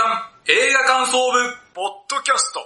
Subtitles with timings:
[0.00, 0.08] 刊
[0.48, 1.38] 映画感想部。
[1.74, 2.60] ポッドキャスト。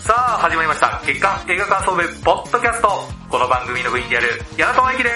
[0.00, 1.00] さあ始まりました。
[1.06, 4.26] 月刊映画感想部ポッドキャストこの番組の部員である
[4.56, 5.10] 矢野智之で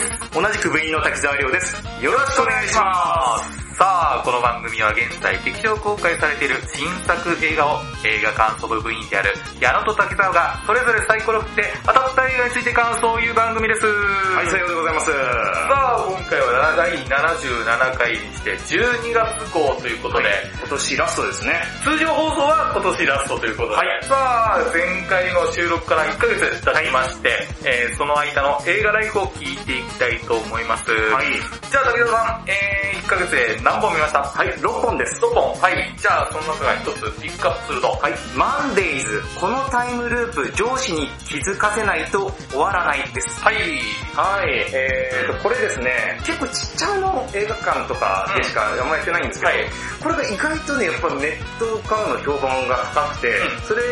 [0.00, 1.76] す同じく部員の滝沢亮です。
[2.02, 13.86] よろしくお願いしますさあこの番組は現在劇場公開されている新作映画を映画感想部部員である矢野と滝沢がそれぞれサイコロ振って当たった映画について感想を言う番組です
[14.40, 15.10] はい、さようでございます。
[15.10, 15.16] さ
[15.68, 20.28] あ今回は第77回にして12月号ということで、
[20.60, 21.60] 今年ラストですね。
[21.84, 24.16] 通常放送は今年ラストということで、はいさ
[24.56, 27.28] あ前回の収録から1ヶ月経ちまして、
[27.64, 30.90] えーその間の映画ライフを聞いていきたいと思います。
[30.90, 31.26] はい。
[31.70, 34.18] じゃあ武田さん、えー、1ヶ月で何本見ました？
[34.22, 35.20] はい、6本です。
[35.22, 35.54] 6本。
[35.60, 35.94] はい。
[35.96, 38.12] じゃあその中から1つピックアップすると、はい。
[38.34, 43.40] マンデイズ、このタイムループ、上司に気づかせないと終わらないです。
[43.40, 43.54] はい。
[44.16, 49.66] はい、えーと、これですね、結構ちっちゃめの映画館とかでしかあんまやってないんですけど、はい
[50.00, 53.82] これが意外とね、やっぱネットからの評判が高くて、うんそれ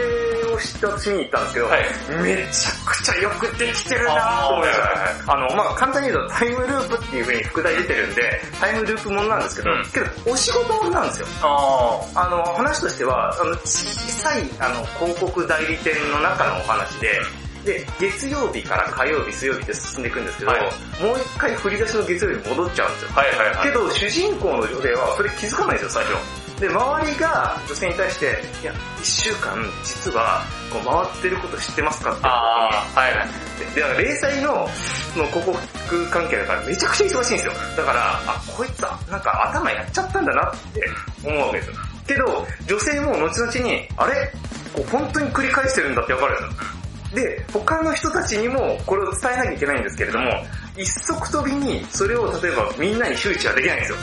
[0.55, 1.83] を知って私見に行ったんですけど、はい
[2.25, 4.81] めちゃくちゃよくできてるなぁと思いまし
[5.27, 5.33] た。
[5.33, 11.27] あの、まあ簡単に言うとタイムループっていう風に副題出てるんで、タイムループものなんですけど、うんけどお仕事なんですよ。
[11.43, 17.21] ああの、話としては、あの、小さい、あの、広告代理店の中のお話で、
[17.65, 20.61] で、月曜日から火曜日、水曜日で進んでいくんですけど、はい
[20.99, 23.11] もう一回振り出しの月曜日に戻っちゃうんですよ。
[23.15, 23.67] はいはいはい。
[23.69, 26.38] けど、主人公の女性はそれ気づかないんですよ、最初。
[26.61, 28.27] で、周りが女性に対して、
[28.63, 30.43] いや、一週間、実は、
[30.73, 33.29] こう回ってること知ってますかってあー、はいはい。
[33.75, 34.69] で、だから零細の、
[35.15, 37.53] その広告関係だからめちゃくちゃ忙しいんですよ。
[37.77, 40.89] だから、あ、こいつは、なんか頭やっちゃったんだなって
[41.25, 41.75] 思うわけですよ。
[42.07, 44.33] けど、女性も後々に、あれ？
[44.75, 47.29] こう本当に繰り返してるんだってわかるんですよ。
[47.37, 50.31] で、他の人たちにもこれを伝えなきゃいけないんですけれども、
[50.77, 53.99] 一足飛びにそれを例えばみんなに周知はできないんですよ。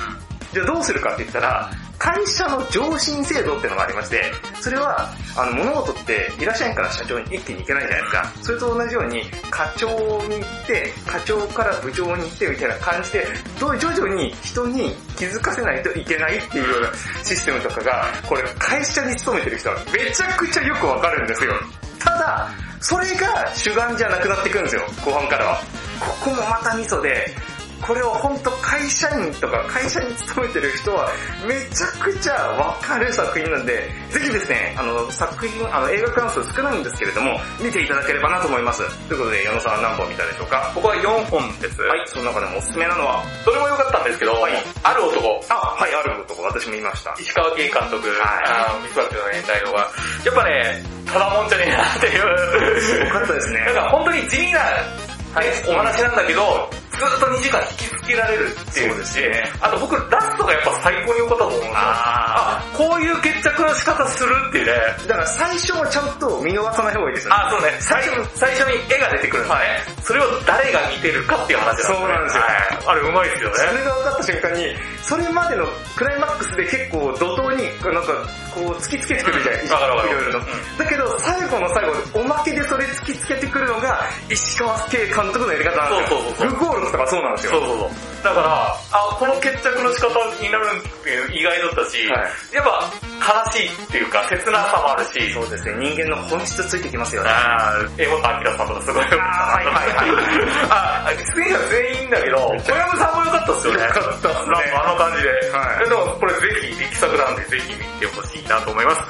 [0.56, 8.32] じゃあどうするかって言ったら、会社の上申制度っていうのがありまして、それは、あの、物事って、いらっしゃいから社長に一気に行けないじゃないですか。
[8.42, 9.88] それと同じように、課長
[10.30, 13.28] に行って、課長から部長に行ってみたいな感じで、
[13.60, 16.90] どう徐々に人に気づかせないといけないっていうような
[17.26, 21.52] システムとかが、これ会社に勤めてる人はめちゃくちゃよくわかるんですよ。
[22.00, 22.50] ただ、
[22.80, 25.62] それが主眼じゃなくなってくるんですよ、後半からは。
[26.00, 27.36] ここもまたミソで、
[27.86, 31.08] これを本当会社員とか会社に勤めてる人は
[31.48, 38.82] めちゃくちゃわかる作品なんで、ぜひですね、あの作品、あの映画関数少ないんですけれども、見ていただければなと思います。
[39.08, 40.72] ということで、矢野さんは何本見たでしょうか？
[40.74, 41.82] 僕は4本です。
[41.84, 47.14] はい、その中でもおすすめなのは、それも良かったんですけど、はいある男、あ、はい、ある男、私も見ました。
[47.20, 49.80] 石川圭監督、はいあの、ミスバッチの年代のが、
[50.26, 53.06] やっぱね、ただもんじゃねえなっていう。
[53.06, 53.62] よかったですね。
[53.62, 54.60] なんか本当に地味な、
[55.36, 58.98] はいお話なんだけど、ずっと2時間引きつけられるっていう。
[58.98, 61.74] ですねあと僕、ラストがやっぱ最高に良かったと思うんですよ。
[61.76, 64.72] ああ、こういう決着の仕方するっていうね。
[65.08, 67.36] だから最初はちゃんと見逃さない方がいいですよね。
[67.40, 67.78] あ、そうね。
[67.80, 70.04] 最初、最初に絵が出てくるんですね。
[70.04, 71.98] それを誰が見てるかっていう話なんですね。
[71.98, 73.56] そうなんですよはいあれうまいですよね。
[73.58, 78.14] それが分かった瞬間に、それまでのクライマックスで結構怒涛に、なんか、
[78.54, 80.78] こう突きつけてくるじゃないですわかいろいろとうん。
[80.78, 86.20] だけど、最後の最後、おまけでそれ突きつけてくるのが、石川圭監督のやり方なんですよ。
[86.20, 87.52] そうそうそうそうかそうなんですよ。
[87.52, 87.90] そうそうそう。
[88.24, 90.10] だから、あ、この決着の仕方
[90.42, 92.18] になるっていう意外だったし、は
[92.54, 97.30] やっぱ悲しいっていうか切なさもあるし、そうですね、人間の本質ついてきますよね。
[97.30, 99.24] あー、江本明さんとかすごい良かったな。
[99.26, 103.84] あーはいはいはい あ、出演者全員だけど、小籔さんも良かったっすよね。
[103.84, 105.30] 良かったっすねなんかあの感じで。
[105.52, 109.02] はいでもこれぜひ力作なんでぜひ見てほしいなと思います。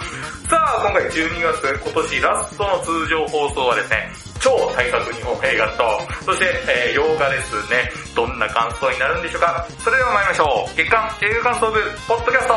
[0.50, 4.12] さあ、今回12月、今年ラストの通常放送はですね、
[4.46, 5.84] 超大作日本映画と、
[6.24, 7.90] そして、えー、洋画ですね。
[8.16, 10.78] どんな感想になるんでしょうかそれでは参りましょう。
[10.78, 12.54] 月刊映画感想部、ポッドキャスト、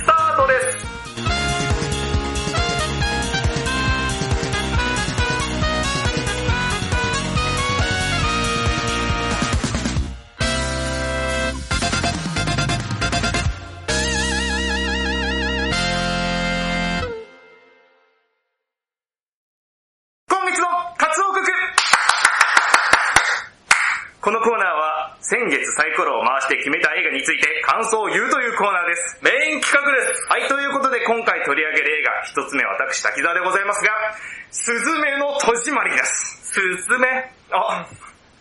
[0.00, 1.05] スタートです
[25.26, 29.18] 先月サイコロを回して決めた映画について感想を言うというコーナーです。
[29.26, 30.22] メイン企画です。
[30.30, 33.90] はい、ということで今回取り上げる映画、一つ目は私滝沢でございますが、
[34.54, 36.54] すずめの戸締まりです。
[36.54, 37.10] すずめ。
[37.50, 37.82] あ、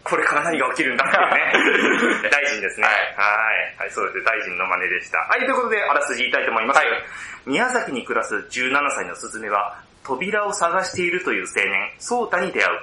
[0.05, 2.29] これから何が起きるんだっていうね。
[2.29, 2.85] 大臣ですね。
[2.85, 3.81] ははい。
[3.81, 4.23] はい、そうですね。
[4.29, 5.17] 大臣の真似でした。
[5.25, 6.77] はい、ということで、あらすじ言いたいと思います。
[6.77, 6.87] はい
[7.47, 12.79] 宮崎に暮らす17歳のスズメは、扉を探しているという青年、ソータに出会う。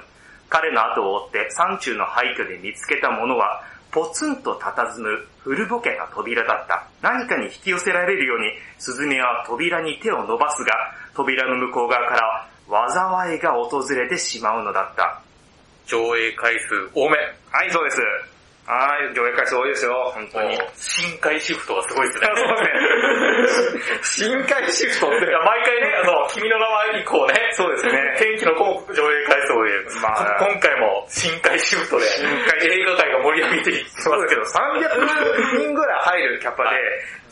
[0.49, 6.87] 彼の後を追って山中の廃墟で見つけたものは、ポツンと佇む古ぼけた扉だった。
[7.01, 10.73] 何かに引き寄せられるように、スズメは扉に手を伸ばすが、
[11.13, 12.49] 扉の向こう側から
[12.89, 15.21] 災いが訪れてしまうのだった。
[15.85, 17.17] 上映回数多め。
[17.51, 18.01] はい、そうです。
[18.63, 20.55] はい、上映回数多いですよ、本当に。
[20.79, 22.27] 深海シフトがすごいですね。
[22.31, 23.99] そうですね。
[24.03, 30.01] 深海シフトっていや、毎回ね、あの、君の名前以降ね、そうですね天気の子も上映回数多いです。
[30.01, 32.05] まあ 今回も深海シフトで、
[32.63, 36.69] 映画界が盛り上げていってますけど、300人ぐらい入るキャパで、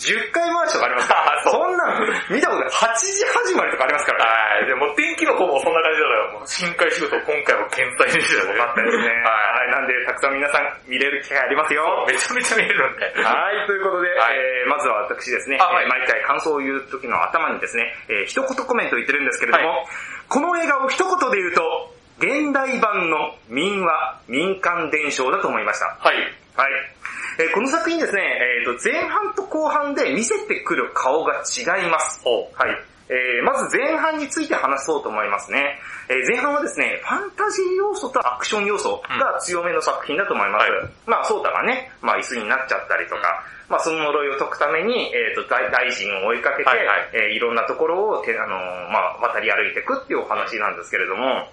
[0.02, 2.70] 10回回しとかありますから、 あそんなん見たことない。
[2.70, 4.32] 8時始まりとかありますからね。
[4.32, 4.66] はい。
[4.66, 8.58] でも天気の子もそんな感じだから、もう深海シフト今回も健在でしたよね。
[8.58, 9.04] よかったですね。
[9.24, 12.06] ははい、なんで、たくさん皆さん見れる機会ありますよ。
[12.10, 12.14] い。
[12.14, 13.06] めちゃめちゃ見えるんで。
[13.24, 19.86] はい、ということで、はいえー、まずは私ですね、あはいえー毎回感想を言う時の頭にですね、えー、一言コメントを言ってるんですけれども、はい
[20.32, 25.98] この映画を一言で言うと、現代版の民話、民間伝承だと思いました。
[26.00, 26.16] はい。
[26.56, 26.72] はい。
[27.40, 32.22] えーこの作品ですね、えーと、前半と後半で見せてくる顔が違います。
[32.26, 32.76] おはい。
[33.10, 35.80] えーまず前半について話そうと思いますね。
[36.10, 40.70] えー前半はですね、ファンタジー要素とアクション要素が強めの作品だと思います。
[40.72, 51.48] はいまあ、ソータがね、まあ、椅子になっちゃったりとか、まあ、その呪いを解くために、えっ、と、大大臣を追いかけて、はいはいえーいろんなところをて、あのーまあ、渡り歩いていくっていうお話なんですけれども、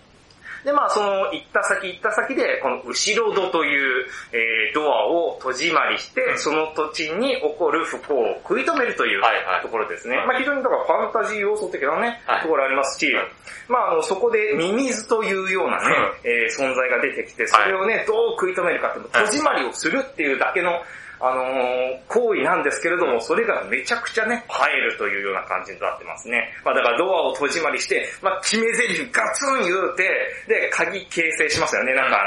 [0.64, 6.38] で、まあ、その、行った先行った先で、この後ろ戸という、えードアを閉じまりして、うん。
[6.38, 9.22] その土地に起こる不幸を食い止めるという
[9.62, 10.16] ところですね。
[10.16, 12.42] うんまあ、非常にだからファンタジー要素的なね、はい。
[12.42, 13.20] ところありますし、うん
[13.68, 15.94] まあ、あの、そこでミミズというようなね、
[16.24, 20.82] えー存在が出てきて、それをね、どう食い止めるかっていう、はい閉じまりをするっていうだけの、
[21.20, 26.48] あのー行為なんですけれども、それがめちゃくちゃね、入るというような感じになってますね。
[26.64, 30.08] まあだからドアを閉じまりして、まあ決め台詞ガツン言うて、
[30.48, 31.94] で、鍵形成しますよね。
[31.94, 32.22] なんか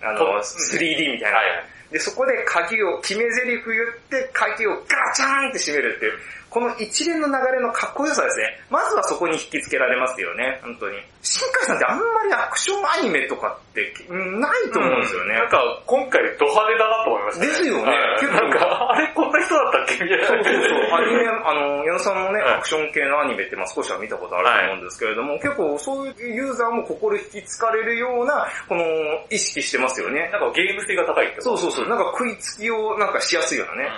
[0.00, 1.38] あの、あとの、3D みたいな。
[1.38, 3.62] はいはいで、そこで鍵を、決め台詞言っ
[4.08, 6.12] て、鍵をガチャーンって閉めるっていう、
[6.48, 8.44] この一連の流れのかっこよさですね。
[8.70, 10.98] まずはそこに引きつけられますよね、本当に。
[11.22, 15.34] 新海さんってあんまりアクションアニメとかってうんないと思うんですよね。
[15.34, 20.26] なんか、今回ド派手だなと思いました、ですよねはい結構なんか、あれこんな人だったっけみたいな。
[20.26, 20.80] そうそうそう。
[20.96, 28.84] アニメ、あの、矢野さんもね、はいアクション系のアニメってまあ少しは見たことあると思うんですけれども、結構そういうユーザーも心引きつかれるような、この、
[29.30, 30.28] 意識してますよね。
[30.32, 31.88] なんかゲーム性が高いってそうそうそう。
[31.88, 33.90] なんか食いつきをなんかしやすいようなね。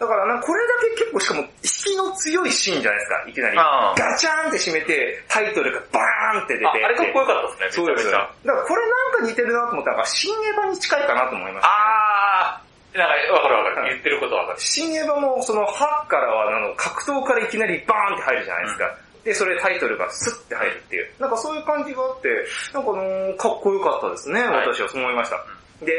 [0.00, 3.56] だからな、これだけ結構しかも、引きの強いシーンじゃないですか、いきなり。
[3.56, 6.69] ガチャーンって閉めて、タイトルがバーンって出て。
[6.70, 11.68] ああれかっこよかったですね、そうゃめちゃだからこれなんか似てるなと思ったら、新エヴァに近いかなと思いました。
[11.68, 13.88] あー、なんかわかるわかる。
[13.90, 14.60] 言ってることわかる。
[14.60, 18.96] 新エヴァもその歯からはあの格闘からいきなりバーンって入るじゃないですか。
[19.24, 21.10] で、それタイトルがスッて入るっていう。
[21.18, 22.28] なんかそういう感じがあって、
[22.72, 25.36] なんかあのーかっこよかったですね、はい私はそう思いました。
[25.84, 25.92] で、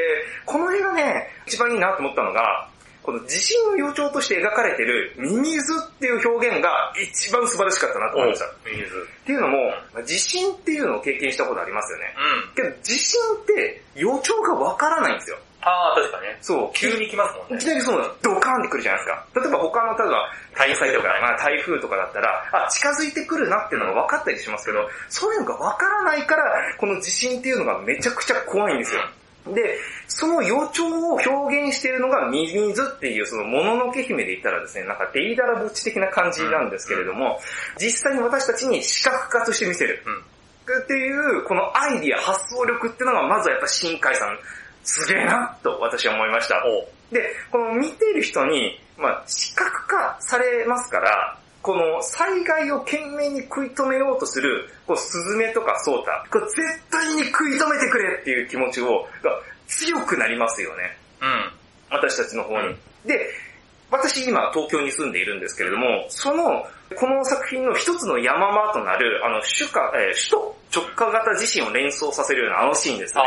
[0.45, 2.67] この映画ね、一番いいなと思ったのが、
[3.03, 8.45] この地震の予兆として描かれてるミミズっていう表現が一番素晴らしかったなと思いました。
[8.45, 9.07] っ水。
[9.25, 9.57] ていうのも、
[10.05, 12.15] 地震っていうのを経験したことありますよね。
[12.17, 12.55] うん。
[12.55, 15.37] けど地震って予兆がわからないんですよ。
[15.61, 16.37] あー、確かね。
[16.41, 17.67] そう、急に来ますもんねいき。
[17.67, 19.41] なりそうドカーンってくるじゃないですか。
[19.41, 26.43] 例えば他の、例えば、台風とか、まあ台風とかだったら、あ、近づいてくるなっていうのが分かったりしますけど、そういうのが分からないから、
[26.77, 29.01] この地震っていうのがめちゃくちゃ怖いんですよ。
[29.47, 37.39] で、その予兆を表現しているのがミミズっていうそのもののけ姫で言ったらですね、なんかデイダラぼっち的な感じなんですけれども、
[37.79, 40.03] 実際に私たちに視覚化として見せる。
[40.05, 40.31] うん。
[40.83, 44.37] っていう、このアイディア、発想力っていうのが、まずはやっぱ新海さん、
[44.83, 46.63] すげえな、と私は思いました。
[46.65, 60.97] おで、この見てる人に、まあ、視覚化されますから、この災害を懸命に食い止めようとする、こう、スズメとかソータ、これ絶対に食い止めてくれっていう気持ちを、が強くなりますよね。
[61.21, 61.51] うん。
[61.91, 62.67] 私たちの方に。
[62.67, 63.19] うんで、
[63.91, 73.21] 私今東京に住んでいるんですけれども、その、この作品の一つの山場となる、あの、首下、えー首都直下型地震を連想させるようなあのシーンですね。
[73.21, 73.25] あ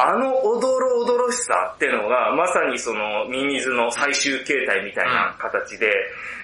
[0.00, 0.14] ー、はい。
[0.14, 5.92] あのおどろおどろしさっていうのが、まさにそのミミズの最終形態みたいな形で、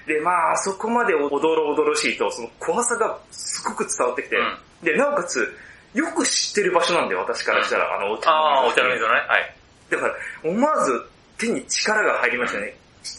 [0.06, 5.56] で、まあ、あそこまでおどろおどろしいと、その怖さがすごく伝わってきて、うんで、なおかつ、
[5.94, 9.20] よく知ってる場所なんで、私からしたら、あの、お茶あー、お茶の水の水のね。
[9.28, 9.54] はい。
[9.90, 11.06] だから、思わず
[11.38, 12.76] 手に力が入りましたね。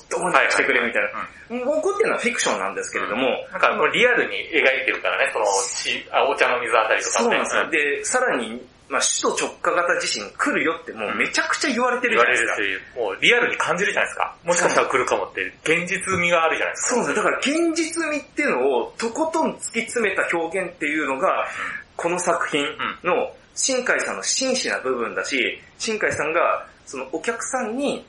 [0.10, 1.66] どうにかしてくれみたいな。
[1.66, 7.70] もう怒ってるのはフィクションなんですけれども、なんかもうリアルに描いてるからね、その、しあお茶の水あたりとかそうなんですよ。
[7.70, 12.62] で、さらにまあ、首都直下型地震来るよってもうめちゃくちゃ言われてる言わじゃないですか。
[12.62, 14.36] れるし、もうリアルに感じるじゃないですか。
[14.44, 16.96] もしかしたら来るかもって、現実味があるじゃないですか。
[16.96, 21.48] そうですだから現実味っていうのをとことん突き詰めた表現っていうのが、
[21.98, 22.62] この作品
[23.04, 28.06] の新海さんの真摯な部分だし、新海さんがそのお客さんに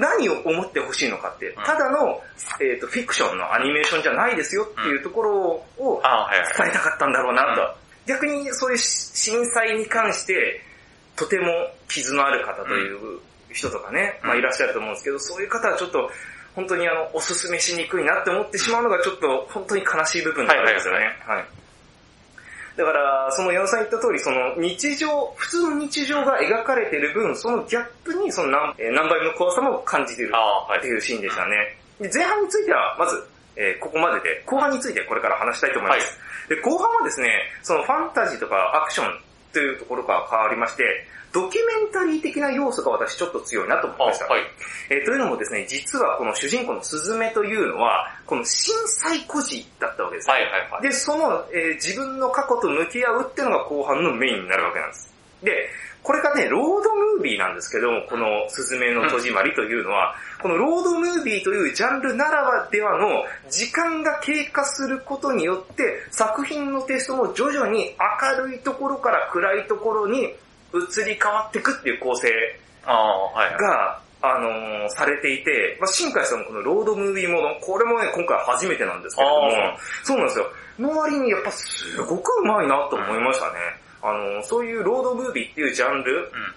[0.00, 2.22] 何を思ってほしいのかって、んただの、
[2.60, 5.38] えー、とフィクションのアニメーションじゃないですよっていうところ
[5.78, 6.00] を。
[6.56, 7.76] 伝えたかったんだろうなと。
[8.06, 10.62] 逆にそういう震災に関して、
[11.16, 11.46] とても
[11.88, 13.20] 傷のある方という
[13.52, 16.10] 人とかね、うんまあいらっしゃると思うんですけど、そういう方はちょっと、
[16.54, 21.04] 本当にあの、おすすめしにくいなって思ってしまうのがちょっと本当に悲しい部分なんですよね。
[21.26, 21.44] はい。
[22.80, 30.88] だから、その矢野さん言った通り、その日常、普通の日常が描かれてる分、そのギャップにその何えー何倍もの怖さも感じているって。
[30.88, 31.76] いうシーンでしたね。
[32.00, 33.22] で前半については、まず、
[33.56, 36.18] えーここまでで、後半についてこれから話したいと思います。
[36.48, 37.28] で、後半はですね、
[37.62, 39.20] そのファンタジーとかアクション
[39.52, 44.26] というところから変わりまして、ドキュメンタリー的な要素が私ちょっと強いなと思いあました。
[44.26, 44.42] はい。
[44.90, 50.34] えーというのもですね、実はこの主人公のスズメというのは、この震災孤児だったわけですよ。
[50.34, 50.82] はいはいはい。
[50.82, 55.12] で、その、えー自分の過去と向き合うっていうのが後半のメインになるわけなんです。
[55.42, 55.70] で、
[56.02, 70.34] これがね、ロードムービーなんですけども、このスズメの戸締まりというのは、このロードムービーというジャンルならではの時間が経過することによって、作品のテイストも徐々に明るいところから暗いところに
[70.74, 72.28] 移り変わっていくっていう構成
[72.86, 73.58] ああ、はいはい。
[73.58, 80.46] が、あのーされていて、まあ、新海さんのこのロードムービーモード、これもね、今回初めてなんですけれどもあ、そうなんですよ。
[80.78, 83.52] の割にやっぱすごくうまいなと思いましたね。
[84.02, 86.54] あのーそういうロードムービーっていうジャンルうん。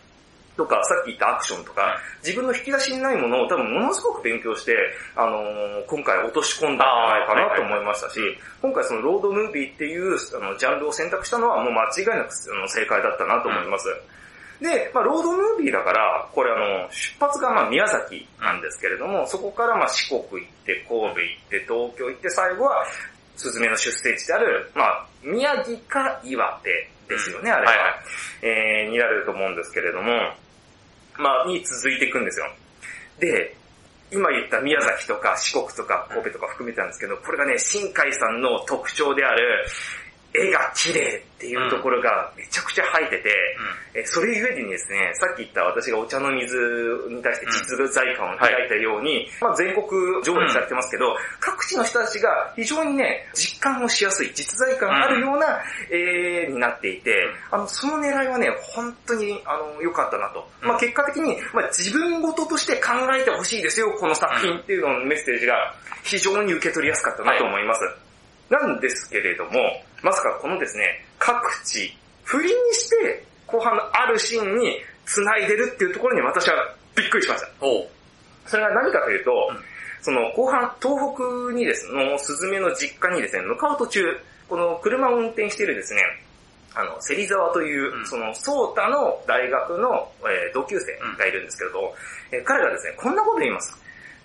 [0.55, 4.75] とか、さっき言ったアクションとか、自分の引き出しにないものを多分ものすごく勉強して、
[5.15, 8.19] あのー今回落とし込んだんじゃないかなと思いましたし、
[8.61, 13.87] 今回そのロードムービーっていうあのジャンルを選択したのはもう間違いなくあの正解だったなと思います。
[14.61, 21.15] で、まあ、ロードムービーだから、これあの、出発がまあ宮崎なんですけれども、そこからまあ四国行って、神戸行っ
[21.49, 22.85] て、東京行って、最後は、
[23.35, 26.69] スズメの出生地である、まあ、宮城か岩手
[27.09, 27.71] ですよね、あれは。
[27.71, 27.93] はいはい。
[28.43, 30.11] えー、になると思うんですけれども、
[31.17, 32.45] まあ、に続いていくんですよ。
[33.19, 33.55] で、
[34.11, 39.65] 今言った宮崎とか四国とか神戸とか含めてなんですけど、これがね、新海さんの特徴である、
[40.33, 43.29] 絵が綺麗っていうところがめちゃくちゃ入ってて、
[43.93, 46.55] えーそれゆえにですね、さっき言った私がお茶の水
[47.09, 49.85] に対して実在感を抱いたように、まあ全国
[50.23, 55.61] 上映されてますけど、各地の人たちが非常にね、実感をしやすい、実在感あるような
[55.91, 57.13] 絵になっていて、
[57.51, 60.49] あの、その狙いはね、本当に、あの、良かったなと。
[60.61, 67.81] まあ結果的に、まあ自分事として考えてほしいですよ、この作品っていうののメッセージが非常に受け取りやすかったなと思います。
[68.53, 69.51] なんですけれども、
[70.03, 71.33] まさかこのですね、各
[71.65, 76.55] 地、振りにして、後半のあるシーンに繋いでるっていうところに私は
[76.95, 77.47] びっくりしました。
[78.45, 79.57] それが何かというと、うん
[80.03, 84.03] その後半、東北にですね、のスズメの実家にですね、向かう途中、
[84.49, 86.01] この車を運転しているですね、
[86.75, 91.95] あの、芹沢という、うんその、ソータの大学の、えー同級生がいるんですけれど、
[92.33, 93.71] えー彼がですね、こんなこと言います。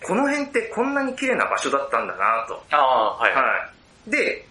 [0.03, 2.61] この辺ってこんなに綺麗な場所だったんだなと。
[2.71, 3.78] ああ、はいはい。
[4.09, 4.25] はい。
[4.25, 4.45] で、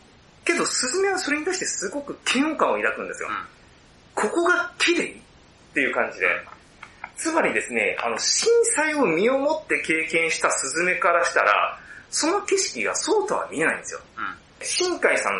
[0.45, 3.29] けど、スズメはそれに対してすごく嫌悪感を抱くんですよ。
[3.29, 3.57] うん
[4.17, 5.13] ここが綺麗っ
[5.75, 6.25] ていう感じで。
[7.17, 13.99] つまりですね、あの、震災を身をもって経験したスズメからしたら、その景色がそうとは見えないんですよ。
[14.17, 14.65] うん。
[14.65, 15.33] 新海さん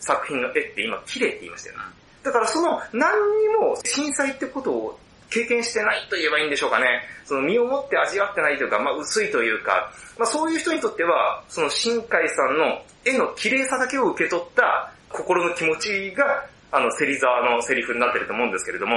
[0.00, 1.82] 作品の絵って今綺麗って言いましたよね。
[2.24, 4.98] だからその何にも震災ってことを
[5.30, 7.02] 経験してないと言えばいいんでしょうかね。
[7.24, 18.96] その身をもって味わってないというか、まあ薄いというか、まあそういう人にとっては、その新海さんの絵の綺麗さだけを受け取った心の気持ちが、あの、芹沢のセリフになってると思うんですけれども、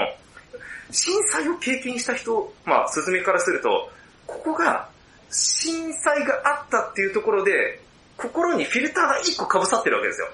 [0.91, 3.89] 震災を経験した人、まあ、スズメからすると、
[4.27, 4.89] ここが、
[5.29, 7.79] 震災があったっていうところで、
[8.17, 10.27] 心にフィルターが一個被さってるわけですよ。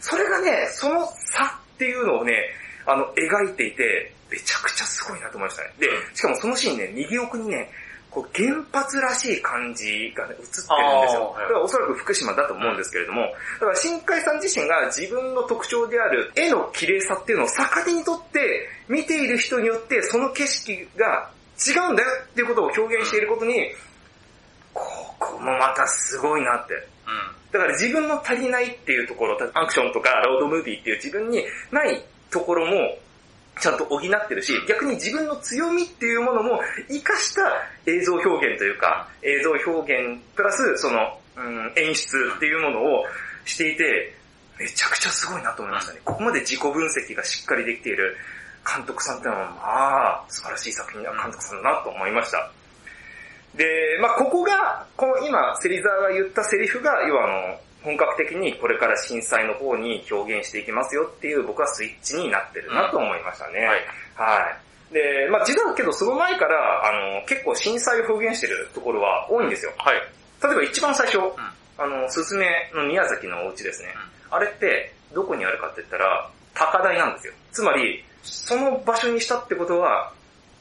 [0.00, 2.34] それがね、その差っていうのをね、
[2.84, 5.74] あの、描いていて、めちゃくちゃすごいなと思いましたね。
[5.78, 7.70] で、しかもそのシーンね、右奥にね、
[8.10, 11.34] こう原発らしい感じがね、映ってるんですよ。
[11.38, 21.30] だからおそらく福島だと思うんですけれども、だから新海さん自身が自分の特徴である絵の綺麗さっていうのを逆手にとって、見ている人によってその景色が
[21.66, 23.72] 違うんだよっていうことを表現していることに、
[24.74, 24.84] こ
[25.18, 26.74] こもまたすごいなって。
[26.74, 26.80] うん。
[27.52, 32.98] だから自分の足りないっていうところ、アクションとかロードムービーっていう自分にないところも
[33.60, 37.42] ちゃんと補ってるし、逆に自分の強みっていうものも活かした
[37.86, 43.04] 映像表現というか、映像表現プラスその、うん、演出っていうものを
[43.44, 44.14] していて、
[44.58, 46.00] めちゃくちゃすごいなと思いましたね。
[46.04, 48.16] ここまで自己分析がしっかりできている。
[48.64, 49.56] 監督さんってのは、ま
[50.22, 52.50] あ、素晴らしい作品な監督さんだなと思いました。
[53.56, 63.58] で、まあここが、この今、芹沢が言ったセリフが、要はあの、本格的にこれから震災の方に表現していきますよっていう僕はスイッチになってるなと思いましたね。
[63.60, 63.68] はい。
[64.14, 64.50] は
[64.90, 64.94] い。
[64.94, 69.72] で、まあ実はけどその前から、あの、結構震災を表現してるところは多いんですよ。
[69.78, 69.96] はい。
[70.42, 71.18] 例えば一番最初、
[71.78, 73.88] あの、すずめの宮崎のお家ですね。
[74.30, 77.32] あれって、どこにあるかって言ったら、高台なんですよ。
[77.52, 80.12] つまり、その場所にしたってことは、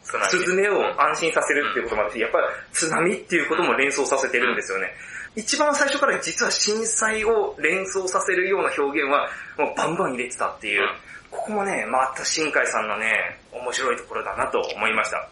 [0.03, 4.87] 津波スズメを安心させるっていうこともあって、やっぱり津波っていうことも連想させてるんですよね。
[5.35, 10.88] 一番最初から実は震災を連想させるような表現は、もうバンバン入れてたっていう、
[11.29, 15.29] ここもね、また新海さんのね、面白いところだなと思いました。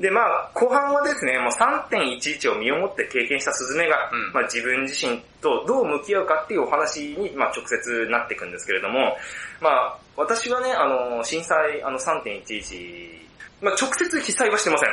[0.00, 9.16] で、まあ、後半はですね、もう3.11を身をもって経験したスズメが、うんまあ自分自身とどう向き合うかっていうお話に、まあ直接なっていくんですけれども、
[9.60, 13.18] まあ、私はね、あの、震災、あの3.11、
[13.62, 14.90] まあ直接被災はしてません。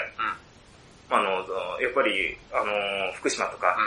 [1.11, 1.29] あの、
[1.81, 3.77] やっぱり、あの、福島とか、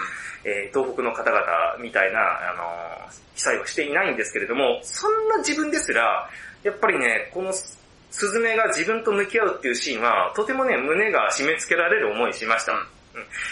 [0.45, 1.43] えー東北の方々
[1.81, 6.29] みたいな、あの、被災はしていないんですけれども、そんな自分ですら、
[6.63, 7.79] やっぱりね、このス
[8.11, 12.73] スズメが自分と向き合うっていうシーンは、とてもね、胸が締め付けられる思いしました。
[12.73, 12.79] うん。
[12.79, 12.87] うん。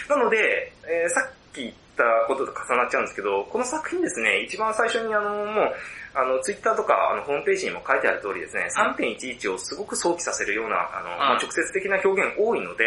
[0.07, 5.75] なので、えーさっき言ったことと重なっちゃうんですけど、この作品ですね、一番最初にあの、もう、
[6.15, 12.85] あの、ツイッターとか、あの、ホームページにも書いてある通りですね、3.11をすごく想起させるような、あの、まあ直接的な表現多いので、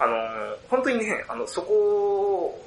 [0.00, 0.16] あの、
[0.68, 2.58] 本当にね、あの、そこ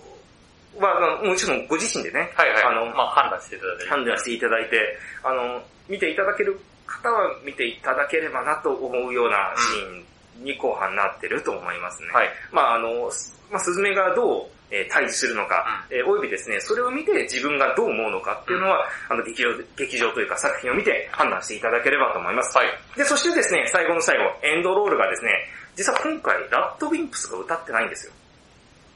[0.79, 2.63] は、もちろんご自身でね、はいはい。
[2.63, 3.85] あのまあ判断していただいて。
[3.89, 12.09] 判断していただいて、あの、見ていただける方は見ていただければなと思うようなシーンに後半なってると思いますね。
[12.13, 12.29] はい。
[12.51, 22.57] まああの、すまあ、スズメがどう、えー対峙するのか、えーおよびですね、それを見て自分がどう思うのかっていうのは、あの、劇場、劇場というか作品を見て判断していただければと思います。
[22.57, 22.67] はい。
[22.97, 25.31] で、そしてですね、最後の最後、エンドロールがですね、
[25.75, 28.13] 実は今回、ラッドウィンプスが歌ってないんですよ。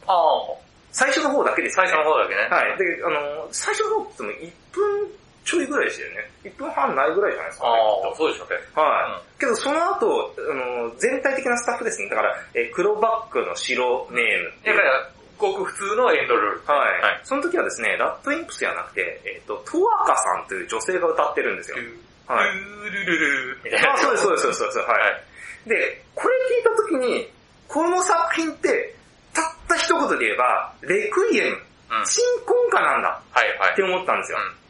[0.07, 0.57] ああ、
[0.91, 1.89] 最初の方だけですよね。
[1.89, 2.41] 最初の方だけね。
[2.49, 2.77] はい。
[2.77, 5.11] で、あの、最初の方って言っても1分
[5.47, 6.31] ちょいぐらいでしたよね。
[6.43, 7.71] 1分半ないぐらいじゃないですか、ね。
[7.71, 8.59] ああ、そうでしたね。
[8.75, 9.39] はい。
[9.39, 12.09] けどその後、あの、全体的なスタッフですね。
[12.09, 14.77] だから、えー黒バックの白ネームっていう。
[14.77, 16.65] だから、ごく普通のエンドルール。
[16.65, 21.77] はい、はいその時はですね、ラッドインプスではなくて、えっ、と、トワカさんという女性が歌ってるんですよ。
[22.27, 22.51] はい。
[22.51, 23.93] ルルルルルみたいな。
[23.93, 24.77] あ、そうです、そうです、そうです、そうです。
[24.79, 24.99] はい。
[24.99, 25.23] はい。
[25.67, 27.29] で、これ聞いた時に、
[27.67, 28.95] この作品って、
[29.33, 31.57] たった一言で言えば、レクイエム、
[31.89, 32.05] うん。
[32.05, 33.21] 鎮魂歌なんだ。
[33.73, 34.39] って思ったんですよ。
[34.39, 34.67] うん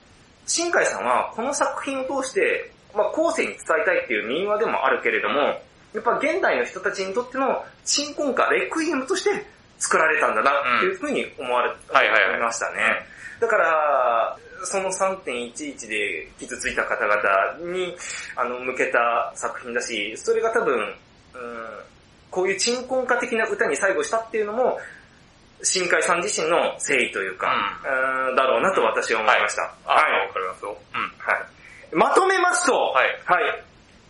[0.48, 5.60] 新海さんはこの作品を通して、まあ後世に伝えたいっていう民話でもあるけれども、
[5.94, 9.46] やっぱ現代の人たちにとっての鎮魂歌、レクイエムとして
[9.78, 12.78] 作られたんだなっていうふうに思われ、はいはいはい思いましたね。
[13.42, 17.96] だから、その3.11で傷ついた方々に
[18.36, 20.94] あの向けた作品だし、それが多分、うん、
[22.32, 24.78] こういう鎮魂歌的な歌に最後したっていうのも、
[25.64, 27.48] 新海さん自身の誠意というか、
[28.30, 29.64] うん、だろうなと私は思いました。
[29.86, 30.78] あ、はいわかりますよ。
[30.94, 31.02] うん。
[31.18, 31.96] はい。
[31.96, 33.08] まとめますと、はい。
[33.26, 33.64] はい。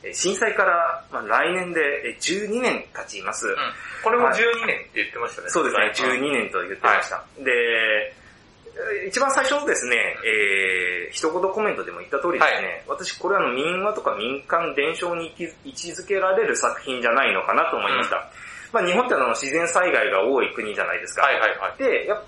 [0.03, 3.47] え震災から、まあ、来年でえ12年経ちます。
[3.47, 3.55] うん。
[4.03, 5.49] これも12年って言ってましたね。
[5.49, 7.23] そうですね、はい12年と言ってました。
[7.39, 8.13] で、え
[9.07, 15.33] 一番最初のですね、えー、一言コメントでも言った通りですね、私これはあの民話とか民間伝承に
[15.65, 18.29] 位置づけられる作品じゃないのかなと思いました。
[18.71, 21.23] まあ日本ってあの自然災害が多い国じゃないですか。
[21.23, 21.77] はいはいはい。
[21.77, 22.25] で、やっぱ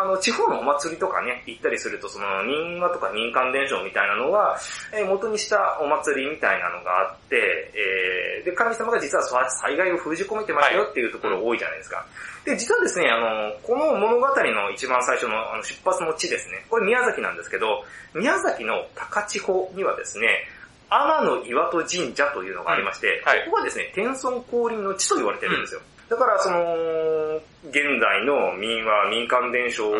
[0.00, 4.58] あの、地方のお祭りとかね、行ったりすると、その民話とか民間伝承みたいなのは、
[4.92, 7.36] えー元にしたお祭りみたいなのがあって、
[7.74, 12.04] えーで、神様が実は災害を封じ込めてますよっていうところ多いじゃないですか。
[12.44, 20.48] で、実はですね、あの、この物語の一番最初のあの出発の地ですね、これ宮崎なんですけど、宮崎の高千穂にはですね、
[20.90, 25.80] 天の岩戸神社というのがありまして、うんはいここはですね、天孫降臨の地と言われてるんですよ。
[26.14, 29.94] だから、その、現代の民話、民間伝承っ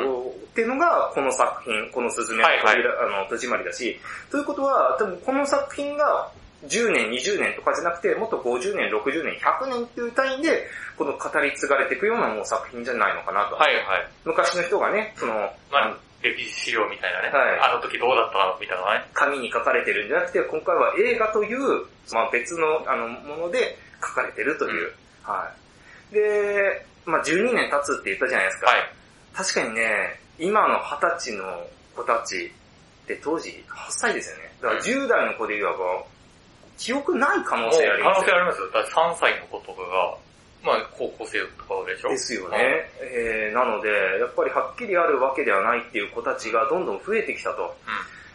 [0.55, 3.99] ていうのが、この作品、このすずめのはいはい扉、あの、戸締まりだし、
[4.31, 6.31] ということは、多分この作品が
[6.67, 13.57] 10年、20年とかじゃなくて、もっと50年、60年、100年っていう単位で、この語り継がれていくようなもう作品じゃないのかなと。
[13.57, 13.85] はいはい。
[14.25, 15.35] 昔の人がね、その、
[15.73, 17.29] まあ、歴史資料みたいなね。
[17.29, 19.05] はいあの時どうだったかみたいなね。
[19.13, 24.93] 紙に書かれてるんじゃなくて、今回は映画という、まあ、別のあのもので書かれてるという。
[25.23, 25.64] はい。
[26.15, 28.71] で、まあ、12年経つって言ったじゃないですか。
[28.71, 28.91] はい。
[29.35, 32.51] 確かにね、今の20歳の子たち
[33.05, 34.55] って当時8歳ですよね。
[34.63, 36.05] だから10代の子で言わば、
[36.79, 38.71] 記憶ない可能性ありますよ可能性ありますよ。
[38.71, 40.17] だって3歳の子とかが、
[40.65, 42.11] まあ高校生とかでしょ？
[42.11, 42.91] ですよね。
[43.01, 47.77] えー、なので、やっぱりはっきりあるわけではないっていう子たちがどんどん増えてきたと。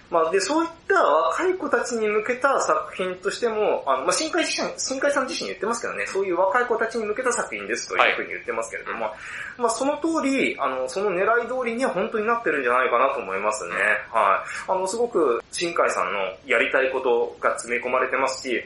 [0.10, 13.76] まあ、で、そういった若い子たちに向けた作品としても、あの、まあ、新海自身、新海さん自身言ってますけどね、そういう若い子たちに向けた作品ですというふうに言ってますけれども、はい、まあ、その通り、あの、その狙い通りには本当になってるんじゃないかなと思いますね。
[14.12, 14.72] はい。
[14.72, 18.64] あの、すごく、新海さんのやりたいことが詰め込まれてますし、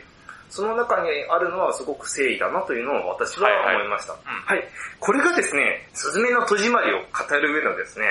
[0.49, 4.13] その中にあるのはすごく誠意だなというのを私は思いました。
[4.13, 4.67] はい、はいはい、
[4.99, 8.05] これがですね、すずめの戸締まりを語る上のですね、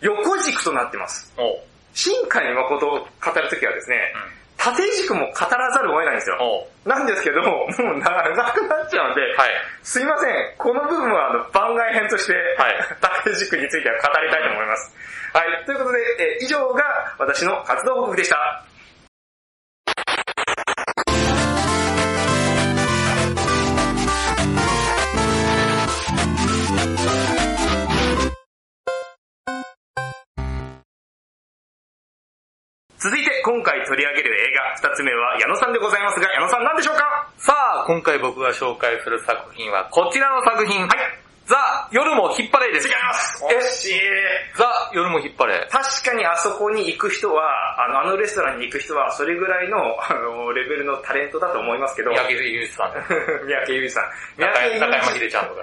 [0.00, 1.30] うん、横軸となってます。
[1.94, 3.96] 新海誠を語るときはですね、
[4.58, 6.38] 縦軸も語らざるを得ないんですよ。
[6.84, 9.50] なんですけど、もう長くなっちゃうんで、はい、
[9.82, 14.94] すいません、この部分はあの番外編として、はい、 縦軸については語りたいと思います。
[15.32, 18.64] はい、ということで、え以上が私の活動報告でした。
[33.74, 37.28] 回取り上げる映画二つ目は矢野さんでございますが、矢野さん何でしょうか？
[37.38, 40.86] さあ、今回僕が紹介する作品はこちらの作品。
[40.86, 41.23] はい。
[41.46, 42.88] ザ・夜も引っ張れです。
[42.88, 43.60] 違います惜
[43.92, 44.00] しい
[44.56, 45.68] ザ・夜も引っ張れ。
[45.70, 52.10] 確かにあそこに行く人は、あの、あのレストランに行く人は、それぐらいの、あの、レベルのタレントだと思いますけど。
[52.12, 52.92] 三宅裕二さん。
[53.44, 54.04] 三宅裕二さん。
[54.40, 55.62] 中山秀ちゃんとか。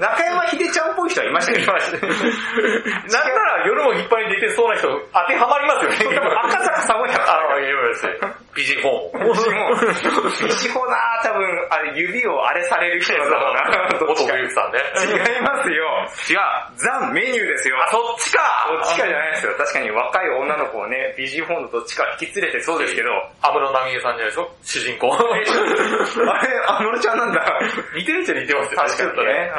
[0.00, 1.58] 中山秀ちゃんっぽい人はいましたけ？
[1.60, 1.72] ど。
[1.72, 6.18] なんなら夜も引っ張りに出てそうな人、当てはまりますよね。
[6.42, 8.06] 赤坂寒いああ、いや、です
[8.54, 9.32] ビジフォーも。
[9.32, 10.46] ビジフォー。
[10.48, 13.88] ビジフォーな多分、あれ指をあれされる人だろうな。
[14.00, 14.80] モト冬樹さんね。
[15.12, 15.84] 違いますよ。
[16.28, 16.38] 違う。
[16.76, 17.76] ザ・メニューですよ。
[17.82, 18.40] あ、そっちか
[18.84, 19.52] そっちかじゃないですよ。
[19.58, 23.10] 確かに若い女の子をね、ビジフォーのどっちか引き連れてそうですけど。
[23.42, 25.12] 安室奈美恵さんじゃないですか主人公。
[25.16, 27.60] あれ、安室ちゃんなんだ。
[27.94, 28.80] 似てるっちゃ似てますよ。
[28.80, 29.52] 確かにね。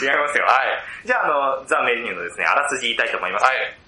[0.00, 0.44] 違いますよ。
[0.44, 0.82] はい。
[1.04, 3.44] じゃあ、あの、ザ・メニューのですね、あらすじ言いたいと思います。
[3.44, 3.86] はい。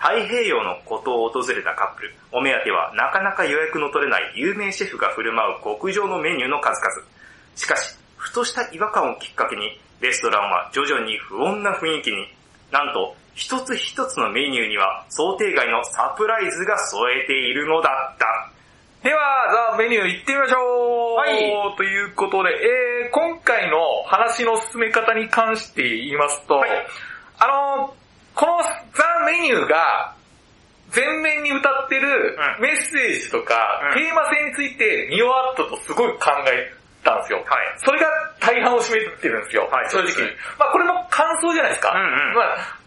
[0.00, 2.14] 太平洋の孤島を訪れたカップル。
[2.32, 7.06] お目当てはなかなか予約の取れない有名シェフが振る舞う極上のメニューの数々。
[7.54, 12.26] しかし、ふとした違和感をきっかけに、レストランは徐々に不穏な雰囲気に。
[12.70, 18.50] なんと、一つ一つのメニューには想定外のサプライズが添えているのだった。
[19.02, 21.76] では、ザ・メニュー行ってみましょうはい。
[21.76, 26.70] ということで、えー、今回の話の進め方に関して言いますと、はい、
[27.38, 27.46] あ
[27.78, 27.94] の
[28.34, 30.14] このザ・メニューが、
[30.94, 33.54] 前面に歌ってるメッセージとか、
[33.94, 37.38] うん、テーマ性について見終わったとすごい考えたんですよ。
[37.44, 37.46] はい。
[37.78, 38.06] それが
[38.40, 39.68] 大半を占めてるんですよ。
[39.70, 39.90] はい。
[39.90, 40.12] 正直。
[40.58, 41.92] まあこれも感想じゃないですか。
[41.92, 42.34] うんうん。
[42.34, 42.80] まあ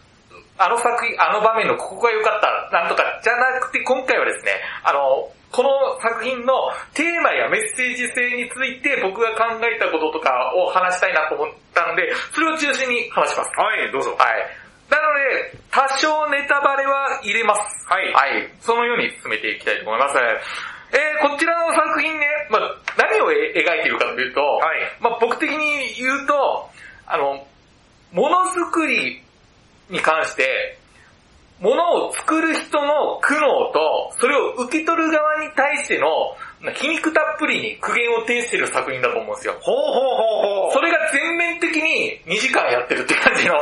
[0.56, 4.52] あの作品、あの場面のここが良かった、なんとか、じゃなくて今回はですね、
[4.84, 13.50] あの、この作品のテーマやメッセージ性について僕が考えたこととかを話したいなと思ったんで、それを中心に話します。
[13.54, 14.14] はい、どうぞ。
[14.18, 14.64] はい。
[14.90, 17.86] なので、多少ネタバレは入れます。
[17.88, 18.12] はい。
[18.12, 18.50] はい。
[18.60, 20.16] そのように進めていきたいと思います。
[20.94, 22.60] えー、こちらの作品ね、まあ、
[22.96, 26.70] 何を描いているかというと、はい、まあ、僕的に言うと、
[27.06, 27.46] あの、
[28.12, 29.20] ものづくり
[29.90, 30.78] に関して、
[31.58, 36.06] ものを作る人の苦悩と、それを受け取る側に対しての
[36.74, 39.54] 皮肉たっぷりに苦言を呈している作品だと思うんですよ。
[39.60, 40.72] ほうほうほうほう。
[40.72, 43.54] それが全面的に2時間やってるって感じの。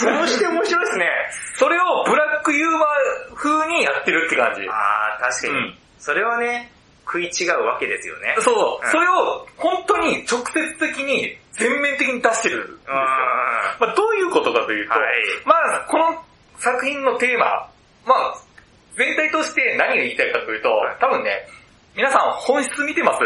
[0.00, 1.06] そうして面白いですね。
[1.56, 4.62] それをブラックユーモア風にやってるって感じ。
[4.68, 4.72] あ
[5.18, 5.52] あ、確かに。
[5.54, 6.71] うんそれはね、
[7.04, 8.34] 食い違うわけですよね。
[8.40, 8.50] そ
[8.82, 12.94] う、うん、それを本当に直接的に全面的に出してるんですよ。
[13.80, 15.00] まあ、どういうことかというと、はい、
[15.44, 16.22] まあこの
[16.58, 17.68] 作品のテーマ、
[18.06, 18.34] まあ
[18.96, 20.68] 全体として何が言いたいかというと、
[21.00, 21.46] 多分ね、
[21.96, 23.20] 皆さん本質見てます？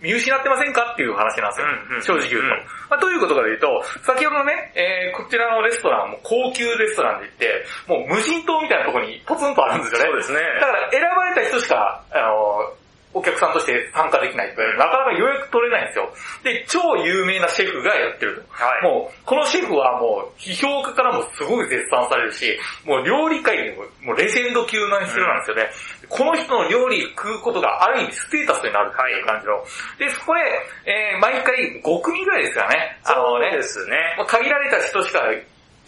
[0.00, 0.92] 見失ってませんか？
[0.94, 2.20] っていう話なんですよ。
[2.22, 2.48] 正直言うと。
[2.88, 3.66] まあ、どういうことかというと、
[4.06, 10.06] 先ほどね、えー、こちらのレストランも高級レストランで行って、もう無人島みたいなところにポツンとあるんですよね。
[10.06, 10.38] そうですね。
[10.60, 12.77] だから選ばれた人しか、あの
[13.18, 16.06] お客さんとして参加できないとなかなか予約取れないんですよ。
[16.44, 18.42] で、超有名なシェフがやってると。
[18.54, 25.70] はい、もう、このシェフはもう、批評家からもすごい絶賛されるし、もう料理界でももうレジェンド級な人なんですよね。
[26.02, 29.54] うん、この人の料理食うことがある意味ステータスになるっていう感じの。
[29.54, 30.40] はい、で、そこで、
[30.86, 32.98] えー、毎回5組ぐらいですからね。
[33.04, 33.50] あのね。
[33.50, 33.96] そうですね。
[34.26, 35.20] 限られた人しか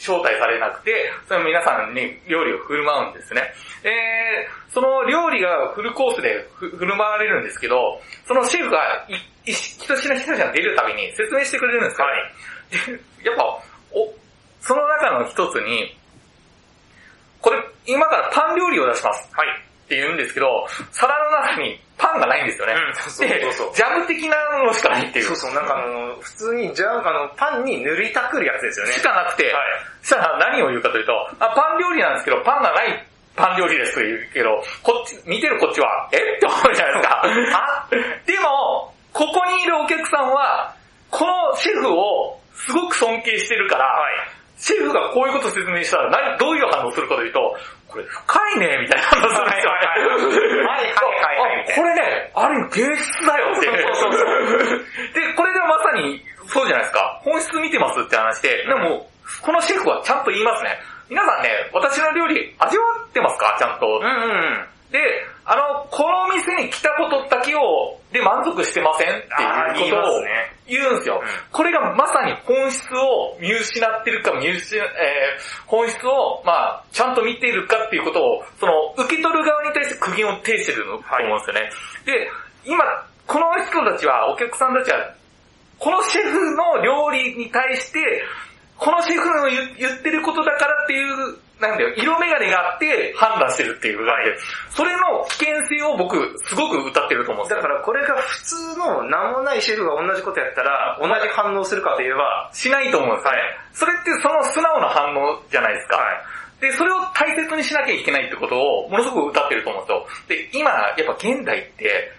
[0.00, 3.42] 招待されなくて、その皆さんに料理を振る舞うんですね。
[3.84, 9.06] えー、その料理がフルコースで振る舞われるんですけど、そのシェフが
[9.44, 12.06] 一品一品が出るたびに説明してくれるんですよ。
[12.06, 13.44] はい、やっぱ、
[13.92, 14.12] お、
[14.60, 15.96] その中の一つに、
[17.40, 19.28] これ、今からパン料理を出します。
[19.32, 19.69] はい。
[19.90, 22.74] って言うんですけど、皿の中にパンがないんですよね。
[22.78, 25.24] うん、そうそうそうジャム的なのしかないっていう。
[25.26, 28.92] そうそう、なんかあの、普通にジャム、あの、パンに塗りたくるやつですよね。
[28.92, 36.38] しかなくて、はい、したら何を言うかというと、あ、パン料理なんですけど、パンがない、般料理ですと言うけど、こっち、見てるこっちは、えっ？
[36.38, 37.22] て思うじゃないですか。
[37.58, 40.72] あでも、ここにいるお客さんは、
[41.10, 44.12] このシェフをすごく尊敬してるから、はい。
[44.60, 47.56] シェフがこういうこと説明したら何、どういう反応するかというと、
[47.90, 49.86] これ深いね、みたいな反応するんですよね。
[49.86, 53.94] はいはいはいこれね、ある意味芸術だよっていう。
[53.94, 54.24] そうそう
[55.14, 57.20] で、これでまさにそうじゃないですか。
[57.22, 59.08] 本質見てますって話で、でも、
[59.42, 60.78] このシェフはちゃんと言いますね。
[61.08, 63.56] 皆さんね、私の料理味わってますか？
[63.58, 63.86] ちゃんと。
[63.86, 64.66] うんうん。
[64.90, 64.98] で、
[65.44, 71.20] あの、この店に来たことだけを、で満足してませんっていいうことをね言うんですよ。
[71.22, 81.70] うんこれがまさに本質を見失ってるか見失、えー本質を、まあ、ちゃんと見ているかっていうことを、その、受け取る側に対して苦言を呈してると思うんですよね。
[82.06, 82.30] で、
[82.64, 82.84] 今、
[83.26, 85.14] この人たちは、お客さんたちは、
[85.78, 88.24] このシェフの料理に対して、
[88.76, 94.38] このシェフの言言ってることだからっていう、なんだよ、色眼鏡があって判断してるっていう感じで、
[94.70, 97.62] それの危険性を僕、すごく歌ってると思うんですよ。
[97.62, 103.38] だからこれが普通の名もないシェフが同じことやったら、同じ反応するかといえば、しないと思うんですよね。
[103.38, 105.96] はいそれってその素直な反応じゃないですか。
[105.96, 106.60] はい。
[106.60, 109.92] で、それを大切にしなきゃいけないってことをものすごく歌ってると思うんで
[110.28, 110.50] すよ。
[110.52, 112.12] で、今、やっぱ現代って、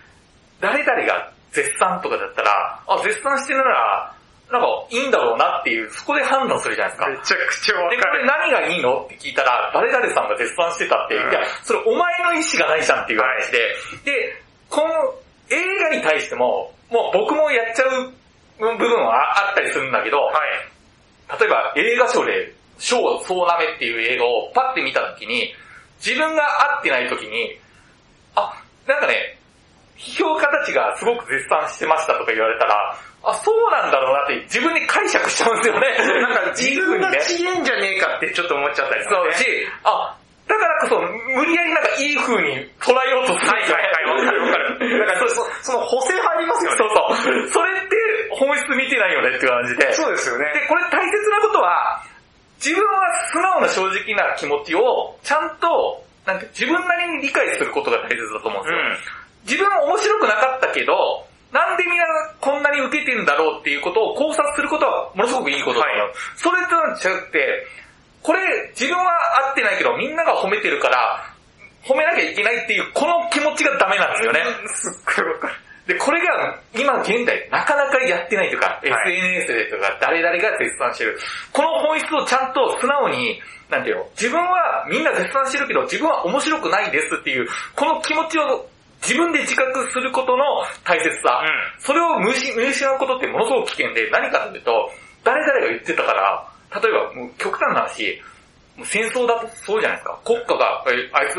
[0.60, 4.14] 誰々が絶賛とかだったら、あ、絶賛してるなら、
[4.52, 7.10] なんかいいんだろうなっていう、そこで判断するじゃないですか。
[7.10, 15.16] めちゃくちゃわで、これ何がいいのって聞いたら、誰々さんが絶賛してたって、うんいや、それお前の意思がないじゃんっていう話で、で、この
[15.50, 18.12] 映画に対しても、もう僕もやっちゃう
[18.60, 21.40] 部分はあったりするんだけど、はい。
[21.40, 25.54] 例えば映画賞で、賞総なめっていう映画をパッて見た時に、
[26.04, 26.44] 自分が
[26.76, 27.58] 合ってない時に、
[28.36, 28.52] あ、
[28.86, 29.38] なんかね、
[29.96, 35.88] 評価たちがすごく絶賛してましたとか言われたら、あ、そうなんだろうなって自分に解釈しちゃうんですよね。
[36.22, 40.16] なんか自分がちげんじゃねえかってちょっと思っちゃったりとかねそうし、あ、
[40.48, 43.84] だからこそ無理やりなんかいい風に捉えようとするんですよね。
[43.84, 46.78] はいはいはいわかるわかるだからそそその補正入りますよね。
[46.78, 47.50] そうそう。
[47.50, 47.96] それって
[48.32, 49.94] 本質見てないよねっていう感じで。
[49.94, 50.46] そうですよね。
[50.54, 52.02] で、これ大切なことは、
[52.58, 53.00] 自分は
[53.32, 58.78] 素直な正直な気持ちを、ちゃんと、なんて自分なりに理解することが大切だと思うんですよ。
[59.44, 62.06] 自分は面白くなかったけど、なんでみんな
[62.40, 66.08] こんなに受けてるんだろうっていうことを考察することはものすごくいいことだと思う。
[66.08, 67.68] はいそれとは違って、
[68.24, 68.40] これ
[68.72, 71.34] 自分は合ってないけどみんなが褒めてるから、
[71.84, 74.42] 褒めなきゃいけないっていうこの気持ちがダメなんですよね。
[74.42, 74.70] うん。
[74.70, 75.54] すっごいわかる。
[75.88, 81.20] で、これが今現代なかなかやってないというか、はい SNS でとか誰々が絶賛してる。
[81.52, 88.70] この本質をちゃんと素直に、なんていうの、自分はみんな絶賛してるけど自分は面白くないですっていう、この気持ちを
[89.02, 90.44] 自分で自覚することの
[90.84, 91.44] 大切さ。
[91.44, 94.92] うそれを見失うことってものすごく危険で、何かというと、
[95.24, 96.48] 誰々が言ってたから、
[96.82, 98.22] 例えばもう極端な話、
[98.86, 100.20] 戦争だとそうじゃないですか。
[100.24, 101.38] 国家が、えあいつ、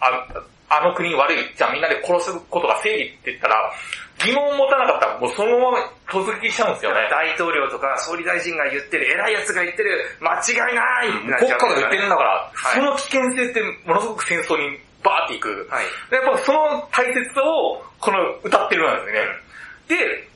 [0.00, 0.26] あ
[0.68, 3.72] あの国悪い、じゃあみんなで殺すことが正義って言ったら、
[4.18, 7.06] 疑問を持たなかったらもうそのまま突撃しちゃうんですよね。
[7.10, 9.90] 大統領とか総理大臣が言ってる、偉い奴が言ってる、
[10.20, 15.68] 間違いないってなっ国家が言ってるんだから、はいその危険性ってものすごく戦争にバーっていく。
[15.70, 15.86] はい。
[16.10, 19.12] でやっぱその大切さを、この歌ってるんで
[19.86, 20.02] すね。
[20.02, 20.28] で、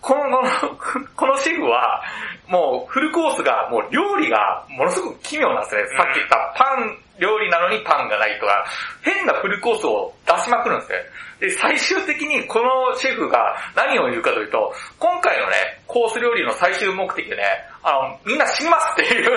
[0.00, 2.02] この、この、このシェフは、
[2.48, 5.82] もうフルコースが、もう料理がものすごく奇妙なんですね。
[5.96, 8.64] さっき言ったパン料理なのにパンがないとか、
[9.02, 10.98] 変なフルコースを出しまくるんですね。
[11.40, 17.42] で、最終的にこのシェフが何を言うかというと、今回のね、コース料理の最終目的でね、
[17.82, 19.30] あの、みんな死にますっていう、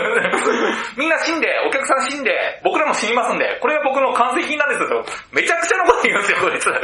[0.96, 6.66] みんな死んで、お客さん死んで、僕らも死にますんで、これは僕の完成品なんですよと、めちゃくちゃなこと言うんですよ、こいつ。
[6.70, 6.78] で、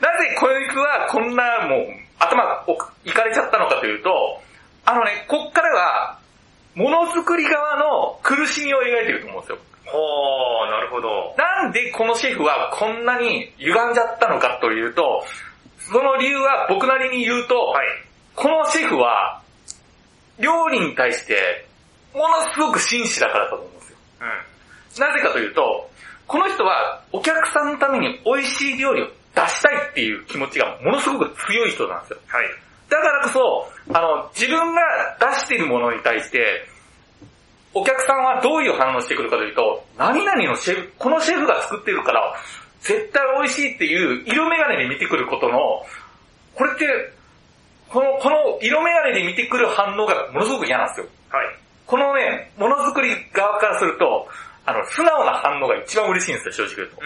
[0.00, 1.86] なぜこいつはこんなもう、
[2.18, 4.40] 頭おいかれちゃったのかというと、
[4.84, 6.18] あのね、こっからは、
[6.74, 9.58] ものづくり側の苦しみを描いてると思うんですよ。
[9.86, 11.34] ほー、なるほど。
[11.36, 15.24] なんでこのシェフはこんなに歪んじゃったのかというと、
[15.92, 17.86] その理由は僕なりに言うと、はい。
[18.34, 19.42] このシェフは、
[20.38, 21.66] 料理に対して、
[22.14, 23.96] ものすごく真摯だからだと思うんですよ。
[24.20, 25.00] うん。
[25.00, 25.90] なぜかというと、
[26.26, 32.18] この人はお客さんのために美味しい料理を出したいっていう気持ちがものすごく強い人なんですよ。
[32.26, 32.44] はい。
[32.88, 34.82] だからこそ、あの、自分が
[35.20, 36.66] 出しているものに対して、
[37.74, 42.34] お客さんはどういう反応してくるかというと、何々のシェフ、このシェフが作ってるから、
[42.82, 45.86] 絶対美味しいっていう色眼鏡で見てくることの、
[46.54, 47.12] これって、
[47.88, 51.06] この、この色眼鏡で見てくる反応がものすごく嫌なんですよ。
[51.30, 51.46] はい。
[51.86, 54.28] このね、ものづくり側からすると、
[54.64, 56.96] あの、素直な反応が一番嬉しいんですよ、正直言うと。
[57.02, 57.04] う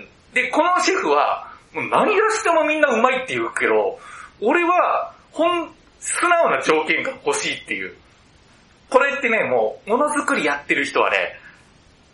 [0.00, 0.08] ん。
[0.34, 3.98] で、このシェフは、もう何がしてもみんなうまいって言うけど、
[4.40, 7.94] 俺は、ほん、素直な条件が欲しいっていう。
[8.90, 11.38] これってね、もう、ものづくりやってる人はね、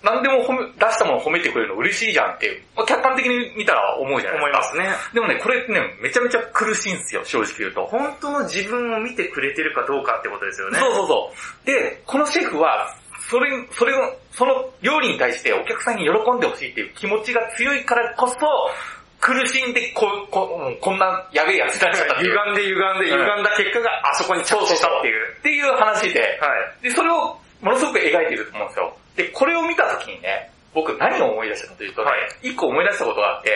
[0.02, 4.76] 何でも褒め、出したものを褒めてくれるの嬉しいじゃんって、まあ、客観的に見たら思うじゃない思いですか。
[4.76, 4.94] ますね。
[5.12, 7.84] でもね、これね、めちゃめちゃ苦しいんですよ、正直言うと。
[7.86, 10.78] 本当の自分を見てくれてるかどうかってことですよね。
[10.78, 11.32] そうそうそ
[11.64, 11.66] う。
[11.66, 12.94] で、このシェフは、
[13.28, 18.36] それ、それを、その料理に対してお客さんに喜んでほしいっていう気持ちが強いからこそ、
[19.20, 22.16] 苦しんでここうんこんなやべえやつになっちゃったっ。
[22.24, 25.36] 歪んで歪んでうん歪んだ結果があそこに着地したっていう。
[25.38, 26.48] っていう話で、は
[26.80, 26.84] い。
[26.84, 28.96] で、それをものすごく描いていると思うんですよ。
[29.16, 33.50] で、これを見たときにね、僕何を思い出したかというとね、はい一個思い出したことがあって、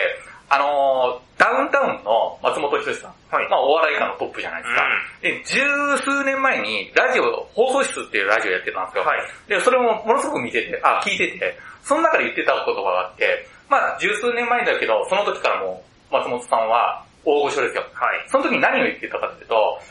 [0.49, 4.83] あのーダウンタウンの松本人志さん、はいまあお笑い界のトップじゃないですか。
[5.21, 5.59] で、十
[5.99, 9.03] 数年前にラジオ、放送室っていうラジオやってたんですよ。
[9.03, 17.83] はいで、それもものすごく見てて、あ、聞いてて、その中で言ってた言葉があって、まあ十数年前だけど、その時からもう松本さんは大御所ですよ。
[17.93, 18.29] はい。
[18.29, 19.81] その時に何を言ってたかっていうと、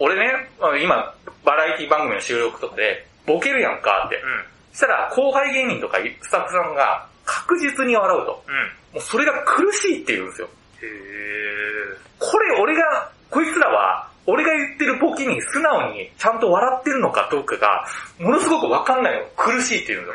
[0.00, 0.32] 俺ね、
[0.82, 4.16] 今、バラエティ番組の収録とかで、ボケるやんかって。
[4.16, 4.57] うん。
[4.72, 8.44] そしたら、後輩芸人とかスタッフさんが確実に笑うと。
[8.46, 8.54] うん。
[8.94, 10.48] もうそれが苦しいって言うんですよ。
[10.82, 10.86] へ
[12.18, 17.86] これ俺が、こいつらは、俺が言ってるボケに素直にちゃんと笑ってるのかどうかが、
[18.18, 20.14] ものすごくわかんないの苦しいって言うんです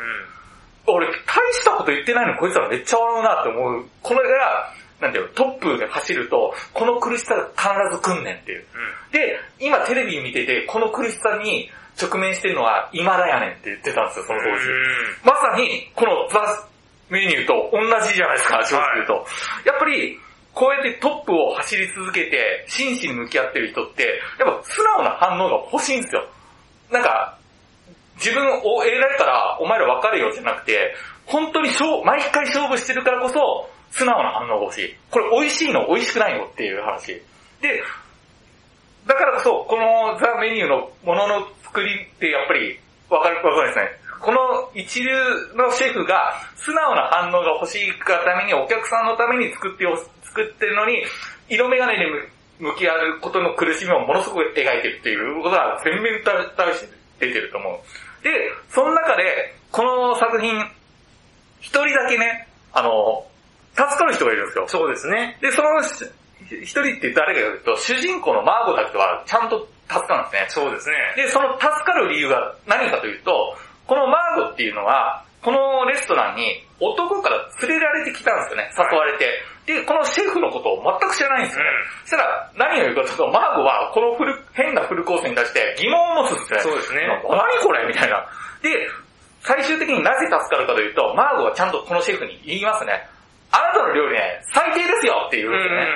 [0.86, 1.12] 俺、大
[1.52, 3.84] したこと言ってないのにこいつらめっちゃ笑うなって思う。
[4.02, 8.64] これが、なんていうの、トップで走ると、この苦しさが必ず来んねんっていう。
[9.10, 14.66] で、今テレビ見てて、ここの苦しさに直面してるのは今だやねんって言ってたんですよ、その当時。
[15.24, 16.68] まさに、このザ・
[17.08, 19.26] メニューと同じじゃないですか、正直言うと。
[19.64, 20.18] やっぱり、
[20.54, 26.26] こうやってトップを走り続けて、真摯に向き合ってる人って、やっぱ素直な反応が欲しいんですよ。
[26.90, 27.36] なんか、
[28.16, 30.94] 自分を得られたら、お前ら分かるよじゃなくて、
[31.26, 34.96] 本当に勝毎回勝負してるからこそ、素直な反応が欲しい。
[35.10, 37.20] これ美味しいの美味しくないのっていう話。
[37.60, 37.82] で、
[39.06, 42.78] だからこそ、このザ・メニューのものの作りってやっぱり、
[43.10, 44.04] わかる、わかるですね。
[44.20, 45.10] この一流
[45.54, 51.04] のシェフが素直な反応が欲しいがためにお客さんのために作ってお、作ってるのに、
[51.48, 58.24] 色眼鏡で向向き合うことの苦しみをものすごく描いてるっていうことが全面対して出てると思う。
[58.24, 58.30] で、
[58.70, 60.56] その中で、この作品、
[61.60, 63.26] 一人だけね、あの、
[63.74, 64.64] 助かる人がいるんですよ。
[64.68, 65.36] そうですね。
[65.42, 66.06] で、そのし
[66.50, 70.46] 一人って誰かというと、主人公のマーゴだけはちゃんと助かるんですね。
[70.48, 70.96] そうですね。
[71.16, 79.28] で、その助かる理由が何かというと、このマーゴっていうのは、このレストランに男から連れられてきたんですよね、誘われて。
[79.66, 81.70] で、このシェフのことを全く知らないんですよね。
[82.04, 86.60] そしたら、何を言うかというと、マーゴはこのフル変なフルコースに対して疑問を持つんですね。
[86.60, 88.24] そうですね何これみたいな。
[88.62, 88.88] で、
[89.40, 93.06] 最終的になぜ助かるかというと、マーゴはちゃんとこのシェフに言いますね。
[93.52, 95.86] あなたの料理ね、最低ですよって言うんですよね。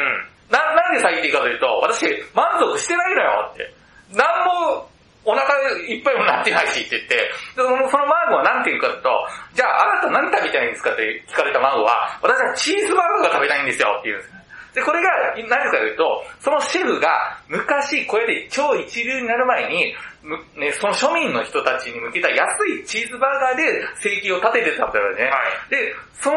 [0.50, 3.74] な、なんで最低かというと、私満足してないのよって。
[4.14, 4.88] なんも
[5.24, 5.44] お腹
[5.84, 9.10] いっぱいもなってないしって言って、でそのそのマーグは何て言うかとと、
[9.52, 14.38] じゃああなた何食べたいんですかって聞かれたマーグは、私はチーズバーガーが食べたいんですよって言うんです。
[14.74, 19.94] で、これが何かというと、そのシェフが昔これで超一流になる前に、
[20.56, 25.24] ね、その庶民の人たちに向けた安いチーズバーガーで生計を立ててたんだよね。
[25.24, 25.30] は
[25.68, 25.70] い。
[25.70, 26.36] で、その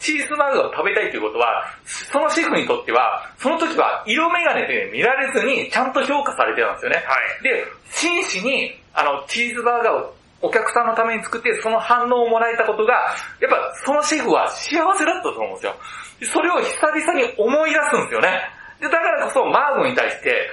[0.00, 6.96] チーズバーガーを食べたいということは、そのシェフにとっては、その時は色眼鏡で見られずにちゃんと評価されてたんですよね。
[7.06, 7.42] はい。
[7.44, 15.74] で、真摯に、あの、チーズバーガーをお客さんのために作って、その反応をもらえたことが、やっぱそのシェフは幸せだったと思うんですよ。
[16.20, 18.50] でそれを久々に思い出すんですよね。
[18.80, 20.50] で、だからこそマーゴに対して、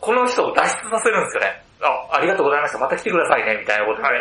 [0.00, 1.67] この人を脱出させるんですよね。
[1.82, 2.78] あ、ありがとうございました。
[2.78, 4.08] また来てくださいね、みたいなことで。
[4.08, 4.18] はい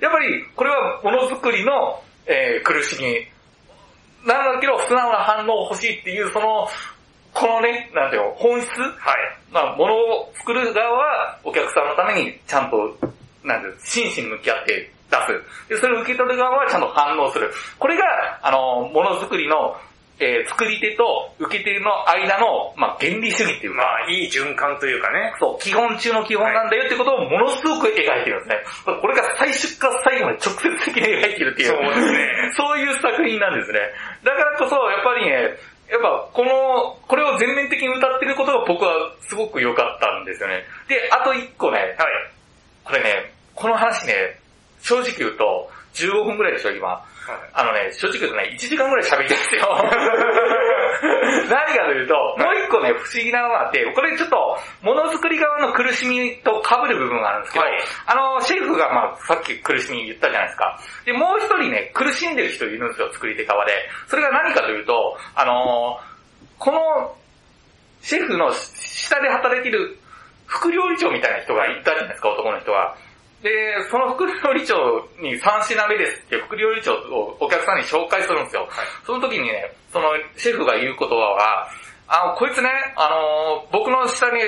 [0.00, 3.26] やっぱり、これはものづくりの、えー苦しみ。
[4.26, 6.68] なんだけど、素直な反応欲しいっていう、その、
[7.32, 8.68] このね、なんていうの、本質？
[8.80, 8.92] はい。
[9.50, 12.76] まあ、物を作る側は、お客さんのためにちゃんと、
[13.44, 15.16] なんていうの真摯に向き合って出
[15.68, 15.68] す。
[15.68, 17.50] で、それを受け取る側はちゃんと反応する。
[17.78, 18.04] これが、
[18.42, 19.76] あの、ものづくりの、
[20.20, 25.32] えー作り手と受け手の間の、まあ、原理主義っていうか、まあ、いい循環というかね。
[25.38, 28.50] そう、基本中の基本なんだよってことをものすごく描いてるんで
[28.84, 28.98] すね。
[29.00, 31.68] これが最初から最後まで直接的に描いてるっていう。
[31.68, 32.50] そうですね。
[32.58, 33.78] そういう作品なんですね。
[34.24, 35.32] だからこそ、やっぱりね、
[35.88, 40.64] やっぱこの、これを全面的に歌ってることが僕はすごく良かったんですよね。
[40.88, 41.96] で、あと一個ね、はい。
[42.84, 44.38] これね、この話ね、
[44.82, 47.02] 正直言うと、15分くらいでしょ、今。
[47.52, 49.68] あのね、正直言うとね、1時間くらい喋りたいですよ。
[51.48, 60.78] 何かというと、もう一個ね、不思議なのがあって、これちょっと、ものづくり側の苦しみと被る部分があるんですけど、はいあの、シェフがまあ、さっき苦しみ言ったじゃないですか。
[61.04, 63.72] で、もう一人ね、苦しんでる人いるんですよ、作り手側で。
[64.06, 66.00] それが何かというと、あの
[66.58, 67.14] この、
[68.00, 69.98] シェフの下で働いている
[70.46, 72.96] 副料理長みたいな人がいたじゃないですか、男の人が。
[73.42, 73.50] で、
[73.90, 74.74] その副料理長
[75.22, 78.68] に3品目ですって副料理長をお客さんに紹介するんですよ。
[79.06, 81.68] その時にね、そのシェフが言う言葉は、
[82.08, 84.40] あの、こいつね、あのー僕の下に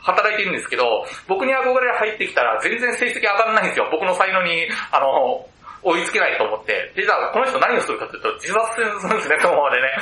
[0.00, 3.88] 働いてるんですけど、僕に憧れ入ってきたら全然成績上がらないんですよ。
[3.92, 5.54] 僕の才能に、あのー
[5.86, 6.92] 追いつけないと思って。
[6.96, 9.92] で、じゃあこの人何をするかというと、自殺するんですね、そのままでね。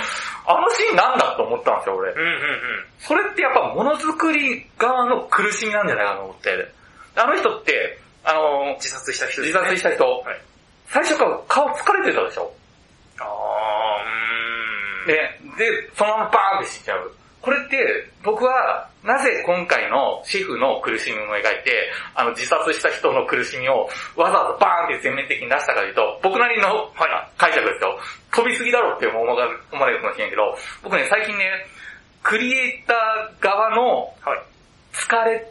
[0.47, 2.13] あのシーンなんだと思ったんですよ、俺。
[2.13, 2.85] うんうんうん。
[3.01, 6.73] それってやっぱものづくり側の苦しみなんじゃないかなと思って。
[7.17, 9.59] あの人って、あのー自殺した人で自。
[9.59, 10.41] 殺した人、はい。
[10.89, 12.53] 最初から顔疲れてたでしょ？
[13.19, 15.59] あー、うーん。
[15.59, 17.15] で、で、そのままバーンって死んじゃう。
[17.41, 27.99] これって、僕は、なぜ今回のシェフの苦しみを描いて、あの、自殺した人の苦しみをわざわざバーンって全面的に出したかというと、僕なりの、はい、解釈ですよ。
[28.31, 29.51] 飛びすぎだろうって思われ
[29.97, 31.67] るかもしれんけど、僕ね、最近ね、
[32.23, 34.43] クリエイター側のはい。
[34.93, 35.51] 疲れ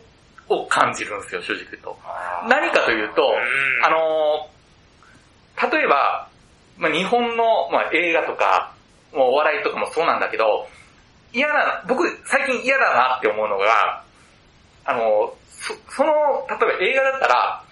[0.54, 1.98] を感じるんですよ、正直言うと。
[2.48, 4.52] 何かというと、うんあのー
[5.62, 6.28] 例えば、
[6.78, 8.74] まあ、日本の、まあ、映画とか、
[9.14, 10.68] もうお笑いとかもそうなんだけど、
[11.34, 14.04] 嫌な、僕最近嫌だなって思うのが、
[14.86, 16.12] あのーそその、
[16.50, 17.64] 例えば映画だったら、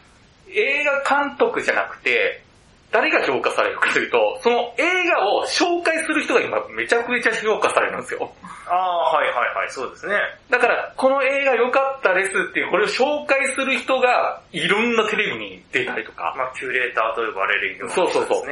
[0.49, 2.43] 映画監督じゃなくて、
[2.91, 8.31] 誰が評価されるかというと、その映画を紹介する人が今めちゃくちゃ評価されるんですよ。
[8.65, 10.15] あー、はいはいはい、そうですね。
[10.49, 18.47] だから、この映画良かったですっていう、これを紹介する人が、いろんなテレビに出たりとか、まあキュレーターと呼ばれるようなそうそうそう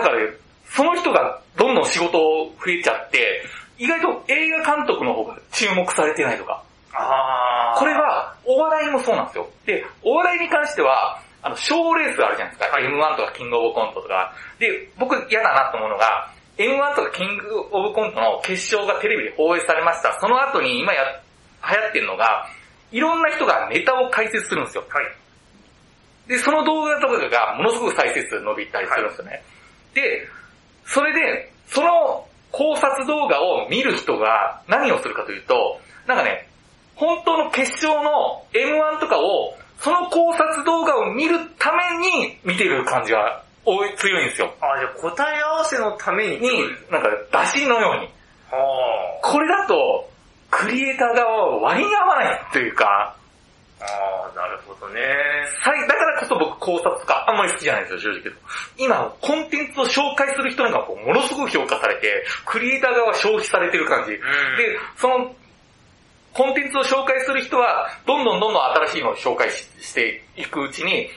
[0.00, 0.32] んかね、
[0.70, 3.44] その人がどんどん仕事増えちゃって、
[3.78, 6.62] 意外と映画監督の方が注目されてないとか。
[6.92, 7.78] あー。
[7.78, 9.48] これは、お笑いもそうなんですよ。
[9.64, 12.76] で、お笑いに関しては、あの、賞レースあるじゃないですか。
[12.76, 14.34] はい M1 とかキングオブコントとか。
[14.58, 20.18] で、僕嫌だなと思うのが、M1 とかキングオブコントの決勝がテレビで放映されました。
[20.20, 21.02] その後に今や、
[21.62, 22.46] 流行ってるのが、
[22.90, 24.84] いろんな人がネタを解説するんですよ。
[24.88, 25.04] はい。
[26.28, 29.42] で、その動画とかがものすごく再生数伸びたりするんですよね。
[29.94, 30.28] で、
[30.84, 36.48] それで、その考察動画を見る人が何をするかというと、なんかね、
[36.96, 44.52] 本当の決勝の M1 とかを、その考察動画を見るために見てる感じが多い強いんですよ。
[44.60, 46.38] あー、じゃあ答え合わせのために。
[46.40, 46.50] に、
[46.90, 47.08] なんか
[47.52, 48.08] 出しのように。
[48.50, 50.08] はこれだと、
[50.50, 53.84] クリエイター側は割に合わないっていうか、ー。
[53.84, 55.00] あー、なるほどね。
[55.60, 58.32] はい、だからこそ僕考察とかあんまり好きじゃないんですよ、正直。
[58.78, 64.12] 今、コンテンツを紹介する人のがこうものすごく評価されて、クリエイター側は消費されてる感じ。
[64.12, 64.18] で、
[64.96, 65.34] その、
[66.38, 71.10] コンテンツを紹介する人は、どんどんどんどん新しいのを紹介ししていくうちに、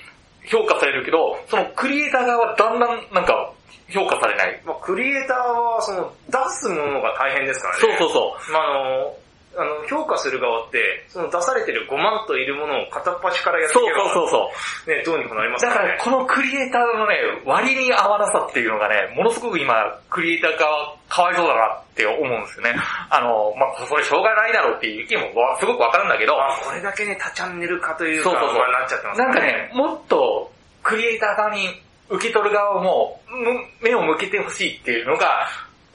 [0.46, 3.54] 評価されるけど、そのクリエイター側はだんだんなんか
[3.90, 4.62] 評価されない。
[4.66, 7.82] まあ、クリエイターは、その、出すものが大変ですからね。
[7.82, 8.52] そうそうそう。
[8.52, 9.16] まあ、あの、
[9.58, 14.50] あの、評価する側って、その出されてる5万といるものを片っ端からやっていそうけば、そうそう
[14.86, 14.96] そう。
[14.96, 16.00] ね、どうにかなりますだからからね。
[16.02, 19.74] このクリエイターのね、割に合わなさっていうのがね、ものすごく今、
[20.10, 22.76] クリエイター側かわいそうだなって思うんですよね。
[23.10, 30.52] あの、まあ、それしょうがないだろうっていう意見もわすごくわかるんだけど、あ、これだけね、多チャンネル化というか、そうそうそうまあなっちゃってますなんかね、もっと
[30.84, 35.48] クリエイター側に受け取る側もむ目を向けてほしいっていうのが、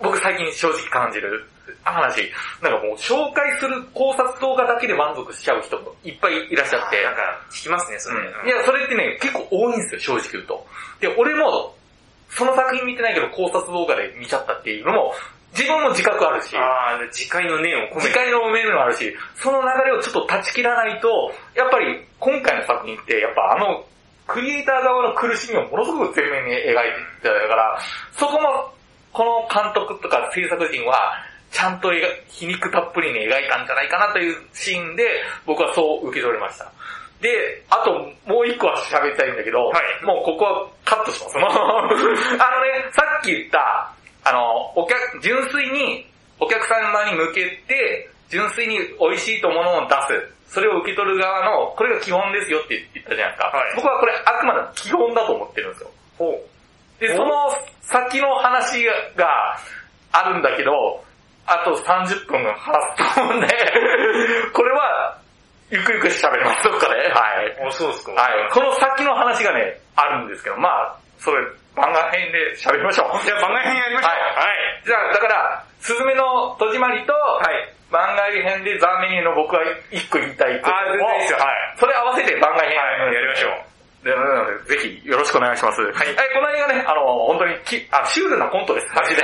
[0.02, 1.48] 僕最近正直感じる
[1.84, 2.30] 話。
[2.62, 7.02] なんかもう紹介する考察動画だけで満足しちゃう人もいっぱいいらっしゃって。
[7.02, 8.18] なんか、聞きますね、それ。
[8.18, 10.66] うんいや、それってね、結構多いんですよ、正直言うと。
[11.00, 11.74] で、俺も、
[12.30, 15.14] その作品見てないけど考察動画で見ちゃったっていうのも、
[15.56, 18.08] 自分も自覚あるし、ああ、次回の念を込めて。
[18.08, 23.84] 次回の面もあるし、その流れをちょっと断ち切らないと、やっぱり今回の作品って、やっぱあの、
[24.26, 26.72] クリエイター側の苦しみをものすごく前面に描いてい
[27.22, 27.78] たから、
[28.12, 28.72] そこも、
[29.12, 31.14] この監督とか制作陣は、
[31.50, 35.04] ちゃんと描皮肉たっぷりに描いたんじゃないかなというシーンで、
[35.46, 36.70] 僕はそう受け取りました。
[37.20, 37.92] で、あと
[38.30, 41.36] もう一個は喋りたいんだけど、はいもうここはカットします。
[41.40, 43.90] あのね、さっき言った、
[44.24, 46.06] あの、お客、純粋に
[46.38, 50.32] お客様に向けて、純粋に美味しいとものを出す。
[50.48, 53.56] それを受け取る側の、これが基本ですよって言ったじゃないですか。
[53.56, 55.90] はい僕はこれあくまで基本だと思ってるんですよ。
[56.18, 56.46] ほ
[57.00, 57.50] で、その
[57.82, 58.84] 先の話
[59.16, 59.58] が
[60.12, 61.04] あるんだけど、
[61.46, 63.46] あと30分話すと思うんで、
[64.52, 65.16] これは、
[65.70, 67.12] ゆくゆく喋ります、どっかで。
[67.12, 67.72] はい。
[67.72, 68.12] そうですか。
[68.12, 68.50] はい。
[68.50, 71.42] この先の話がね、あるんですけど、まあ、それ、
[71.74, 73.24] 番外編で喋りましょう。
[73.24, 74.10] じゃあ番外編やりましょう。
[74.12, 77.74] はいじゃあ、だから、すずめの戸締まりと、はい。
[77.90, 81.38] 番外編でザ・メニューの僕は一個言いたいことあー、全然いいですよ。
[81.38, 81.74] はい。
[81.78, 83.76] それ合わせて番外編、はい、やりましょう。
[84.06, 85.82] でなので、ぜひよろしくお願いします。
[85.82, 85.92] はい。
[86.14, 89.22] この映画ね、あの、本当にきあ、シュールなコントです、マジで。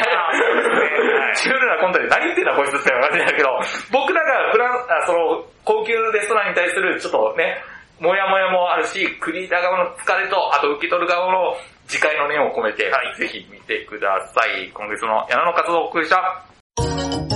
[1.32, 3.48] あそうですねはいシュールなコントで何言ってんだこいつって感じだけど、
[3.90, 7.62] 僕らがフラン、あその、高級レストランに対するちょっとね、
[8.00, 11.56] もやもやもあるし、クリエイター側の疲れと、あと受け取る側の
[11.86, 14.70] 次回の念を込めて、はいぜひ見てください。
[14.74, 17.31] 今月の矢野の活動をお送りした。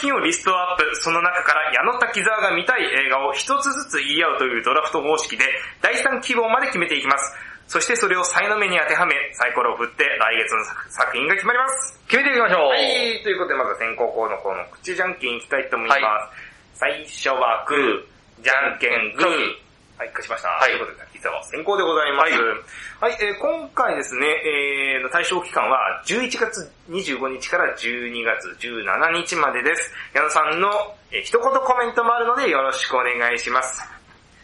[0.00, 5.44] 品をリストアップ、その中から矢野滝沢が見たい映画を一つずつ言い合うというドラフト方式で、
[5.82, 7.34] 第3希望まで決めていきます。
[7.66, 11.98] そしてそれを才能目に当てはめ、サイコロを振って来月の作品が決まります。
[12.06, 12.68] 決めていきましょう。
[12.68, 16.02] はい、ということでまず先行校のこの口じゃんけんいきたいと思います。
[16.02, 16.30] は
[16.74, 19.65] 最初はグー、じゃんけんグー。
[19.98, 20.48] はい、勝ちました。
[20.48, 22.32] はいということで、滝沢先行でございます。
[23.00, 29.92] はい、えー今回ですね、えーの対象期間は11月25日から12月17日までです。
[30.12, 30.68] 矢野さんの、
[31.10, 33.80] えー一言コメントもあるのでよろしくお願いします。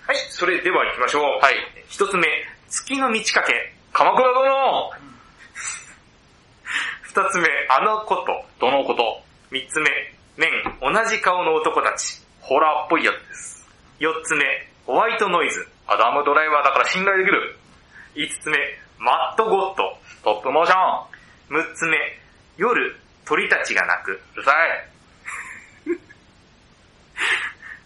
[0.07, 1.23] はい、それでは行きましょう。
[1.45, 1.55] はい。
[1.89, 2.27] 一つ目、
[2.69, 3.75] 月の満ち欠け。
[3.93, 4.91] 鎌倉殿
[7.03, 8.45] 二つ目、あのこと。
[8.59, 9.91] どのこと三つ目、
[10.39, 10.51] 面、
[10.81, 12.23] 同じ顔の男たち。
[12.41, 13.69] ホラーっぽいやつです。
[13.99, 15.67] 四つ目、ホワイトノイズ。
[15.87, 17.57] アダムドライバーだから信頼できる。
[18.15, 18.59] 五つ目、
[18.99, 19.97] マットゴッド。
[20.25, 21.13] トップモーション。
[21.51, 21.97] 六つ目、
[22.57, 24.21] 夜、鳥たちが鳴く。
[24.35, 24.89] うるさい。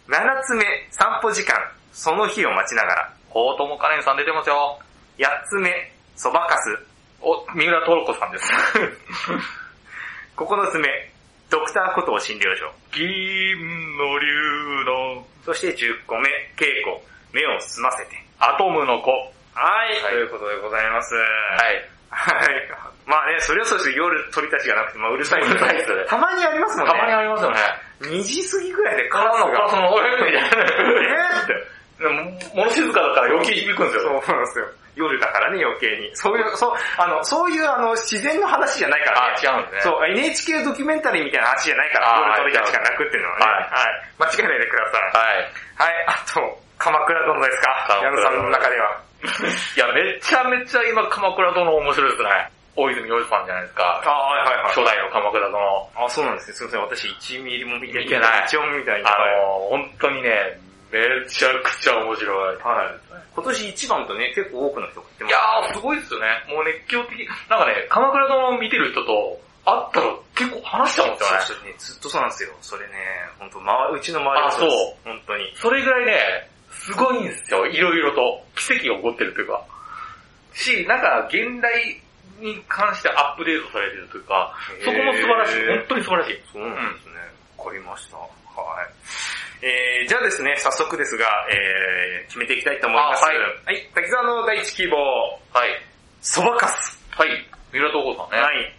[0.08, 1.54] 七つ目、散歩時間。
[1.92, 3.12] その日を待ちながら。
[3.30, 4.78] 大友カレンさん出てますよ。
[5.18, 6.78] 八つ目、そばかす。
[7.20, 8.52] お、三浦透子さんです。
[10.36, 11.12] 九つ目、
[11.50, 12.72] ドクターこと診療所。
[12.92, 16.26] 銀の竜のそして十個目、
[16.58, 16.98] 稽古。
[17.30, 18.18] 目を澄ませて。
[18.40, 19.12] アトムの子。
[19.54, 21.14] はい、はいということでございます。
[21.14, 21.22] は
[21.70, 21.86] い。
[22.10, 22.68] はい。
[23.06, 25.42] まあね、それはそうですよ夜鳥たちがなくて、まあうるさい。
[25.42, 26.92] うるさいですたまにありますもんね。
[26.92, 27.58] たまにありますよね。
[28.02, 29.46] 2時過ぎぐらいでカカラスが。
[29.46, 30.38] カラスの、おいみたいな。
[30.38, 31.54] えーって。
[31.98, 34.22] でも物静かだから余計響くんですそうよ。
[34.28, 34.66] なんですよ。
[34.96, 36.08] 夜だからね、余計に。
[36.16, 39.80] そういう、そう、あの、そういうあの、自然の話じゃないからあね。、違うんですね。
[39.92, 43.44] そう、NHK ドキュメンタリーみたいな話じゃないから、夜鳥たちが泣くっていうのはね。
[43.44, 43.68] はいはい。
[44.18, 45.02] 間違えないでください。
[45.12, 45.36] はい。
[45.76, 46.40] はい、あと、
[46.78, 48.00] 鎌倉殿ですか？
[48.02, 49.00] 矢野さんの中では。
[49.76, 52.28] いや、めちゃめちゃ今、鎌倉殿面白いですね。
[52.76, 54.02] 大泉洋さんじゃないですか。
[54.04, 54.72] あはいはいはい。
[54.72, 55.90] 初代の鎌倉殿。
[55.96, 56.56] あ、そうなんですね。
[56.56, 56.80] すいません。
[56.80, 59.12] 私1ミリも見て見てない一応みたいな。
[59.12, 60.60] あはいの、本当にね、
[60.96, 62.56] めちゃくちゃ面白い。
[62.56, 63.16] はい。
[63.34, 65.32] 今年一番とね、結構多くの人が言ってます。
[65.32, 66.26] いやー、すごいですよね。
[66.48, 67.28] もう熱狂的。
[67.50, 71.42] なんかね、鎌倉殿を見てる人と会ったら結構話しちゃうんですよね。
[71.42, 72.54] そうそうね、ずっとそうなんですよ。
[72.60, 72.94] それね、
[73.38, 74.96] 本当まうちの周りもあそうです。
[75.04, 75.52] 本当に。
[75.56, 77.66] それぐらいね、すごいんですよ。
[77.66, 78.44] いろいろと。
[78.54, 79.64] 奇跡が起こってるというか。
[80.54, 82.00] し、なんか、現代
[82.40, 85.66] に関してアップデートされてるというか、そこも素晴らしい。
[85.66, 86.42] 本当に素晴らしい。
[86.52, 87.14] そうなんですね。
[87.58, 88.16] わ、かりました。
[88.16, 88.28] はい。
[89.62, 93.24] えー、じゃあですね、早速ですが、えー、決めていきたいと思います。
[93.24, 93.88] あはいはい。
[93.94, 94.96] 滝沢の第一希望、
[95.52, 95.70] はい。
[96.20, 97.00] そばかす。
[97.10, 97.28] はい。
[97.72, 98.42] 三浦透子さんね。
[98.42, 98.76] はい。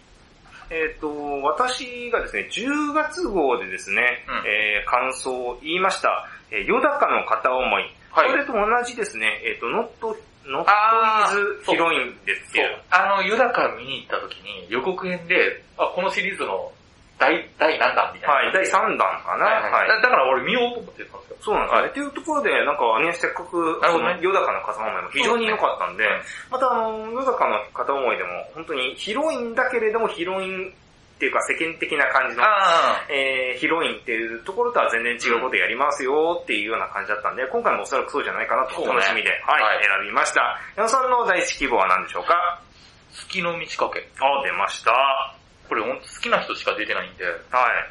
[0.70, 1.08] えっ、と、
[1.42, 7.82] 私がですね、10月号でですね、うんえー感想を言いました、えー、ヨダカの片思い。
[8.10, 10.16] はいこれと同じですね、えっ、と、ノット、
[10.46, 16.72] ノットイズヒロインですけど、あの、ユダカ見に行った時に予告編で、あ、このシリーズの
[17.18, 18.34] 第、第何弾みたいな。
[18.34, 19.44] はい、第3弾かな。
[19.44, 21.36] はいはいだだから俺見ようと思ってたんですよ。
[21.40, 21.88] そうなんですよね。
[21.88, 40.60] っていうところで、なんかね、せっかく、のヨダカの片思いも非常に良かったんで、うんまたあの、ヨダカの片思いでも、本当にヒロインだけれどもヒロインっていうか世間的な感じの、あえー、ヒロインっていうところとは全然違うことやりますよっていうような感じだったんで、今回もおそらくそうじゃないかなと楽しみで、はい、はい選びました。
[40.76, 42.62] 矢野さんの第一希望は何でしょうか？
[43.10, 44.08] 月の満ち欠け。
[44.20, 45.37] あ、出ました。
[45.68, 47.28] はこれ本当好きな人しか出てないんで、い。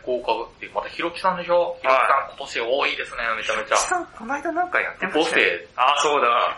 [0.06, 1.78] 豪華って、またひろきさんでしょ？
[1.82, 3.78] ひろきさん今年多いですね、めちゃめちゃ。
[3.78, 5.44] さん、この間なんかやってま母したね。
[5.44, 5.68] 性。
[5.78, 6.58] あ、そうだ。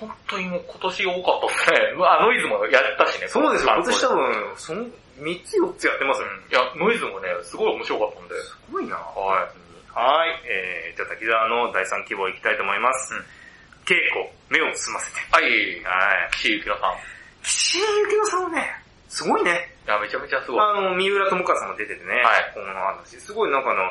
[0.00, 2.04] 本当にもう今年多かったですね。
[2.04, 3.28] あ、ノイズもやったしね。
[3.28, 6.28] そうですよ、あ今年多分、その3つ4つやってますよ。
[6.28, 8.34] うんいや、ノイズもね、すごい面白かったんで。
[8.42, 9.48] すごいなは
[9.94, 10.42] はい。
[10.44, 13.14] えー、じゃあ滝沢の第3希望いきたいと思います。
[13.14, 13.24] うん
[13.86, 15.20] 稽古、目を澄ませて。
[15.30, 15.44] はい。
[15.84, 16.30] はい。
[16.32, 16.92] 岸井ゆきのさん。
[16.94, 16.96] い
[17.44, 19.75] 岸井ゆきのさんはね、すごいね。
[19.86, 20.60] や、めちゃめちゃすごい。
[20.60, 23.20] あの、三浦友和さんも出ててね、はいこの話。
[23.20, 23.82] すごいなんかあの、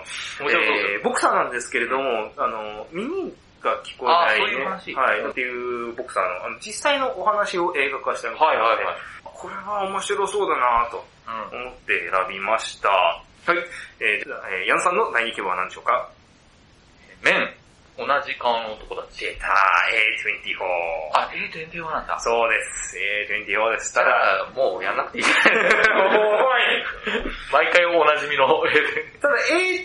[0.51, 9.01] えーボクサーなんですけれども、あの、耳が聞こえない、ね、あそういう話はい、っていうボクサーの、あの実際のお話を映画化したみたいはいなので、はいはい。
[9.23, 11.05] これは面白そうだなと
[11.51, 11.61] うん。
[11.61, 12.89] 思って選びました。
[12.89, 13.23] は
[13.53, 13.57] い。
[13.99, 16.09] えー、じゃあ、えー、ヤンさんの第2希望は何でしょうか？
[17.23, 17.53] 麺。
[17.97, 19.23] 同じ顔の男たち。
[19.25, 20.59] 出た A24。
[21.15, 22.19] あ、A24 なんだ。
[22.19, 22.97] そうです。
[23.31, 23.93] A24 です。
[23.93, 24.11] たただ、
[24.43, 25.23] だ、もうやんなくていい。
[25.23, 25.29] お
[26.59, 26.85] い
[27.51, 28.47] 毎回おなじみの、
[29.21, 29.35] ただ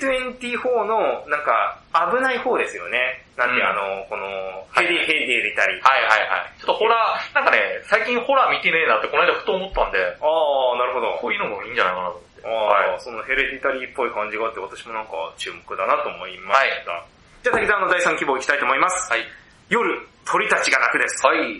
[0.02, 1.78] A24 の、なんか、
[2.11, 3.22] 危ない方ですよね。
[3.36, 5.80] なんて、うんあの、この、ヘリ、ヘリで入れたり。
[5.80, 6.61] はいはいはい。
[6.61, 11.18] ちょっとホラー、なんかね、最近ホラー見てねえなってこの間ふと思ったんで、ああ、なるほど。
[11.22, 12.48] こういうのもいいんじゃないかなと思って。
[12.48, 13.00] ああ、はい。
[13.00, 17.19] そのヘレディタリーっぽい感じがあって、私もなんか注目だなと思いました。
[17.43, 19.11] じゃあ、滝沢の第3希望いきたいと思います。
[19.11, 19.22] はい。
[19.68, 21.26] 夜、鳥たちが鳴くです。
[21.26, 21.38] はい。
[21.38, 21.57] はい、え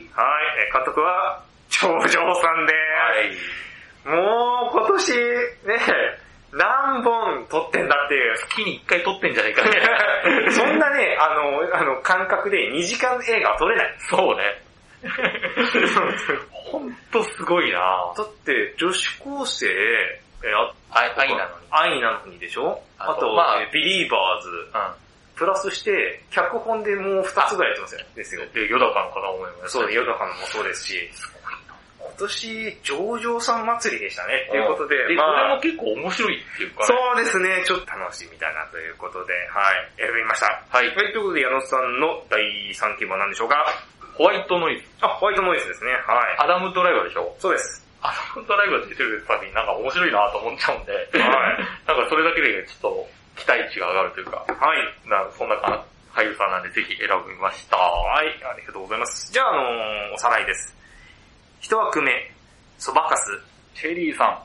[0.71, 3.35] ー監督は、長城さんではい。
[3.35, 4.09] す。
[4.09, 5.79] もう、今年、ね、
[6.53, 8.37] 何本撮ってんだっていう。
[8.39, 10.51] 月に1回撮ってんじゃねえかね。
[10.53, 13.95] そんなね、あの、あの、感覚で2時間映画は撮れない。
[14.11, 14.63] そうね。
[16.51, 17.79] ほんとすごいな
[18.17, 21.67] だって、女子高生、えーあ愛愛なのに。
[21.71, 22.83] 愛なのにでしょ？
[22.99, 24.73] あと、あとまあえービリーバーズ、う
[25.41, 28.05] プラスして、脚本でもう2つぐらいやってますよ。
[28.15, 28.45] ですよ。
[28.45, 28.53] ん。
[28.53, 29.73] で、ヨダカの方思います。
[29.73, 31.09] そう、ヨダカのもそうですし、
[31.97, 34.45] 今年、上場さん祭りでしたね。
[34.53, 36.93] ということで、で、まあそれも結構面白いっていうかね。
[36.93, 40.61] そうですね、ちょっと楽しみだなということで、はい、選びました。
[40.69, 40.93] はい。
[40.93, 42.45] はい、ということで、矢野さんの第
[42.77, 43.65] 3希望は何でしょうか？
[44.21, 44.85] ホワイトノイズ。
[45.01, 45.93] あ、ホワイトノイズですね。
[46.05, 46.45] はい。
[46.45, 47.81] アダムドライバーでしょそうです。
[48.05, 51.09] アダムドライバー出てるたびになんか面白いなと思っちゃうんで、はい
[51.89, 55.09] なんかそれだけでちょっと期待値が上がるというか、はい。
[55.09, 57.77] なそんなか俳優さんなんでぜひ選びました。
[57.77, 59.33] はい、ありがとうございます。
[59.33, 60.77] じゃあ、あのーおさらいです。
[61.61, 62.13] 一枠目、
[62.79, 63.41] そばかす。
[63.75, 64.39] チェリーさん、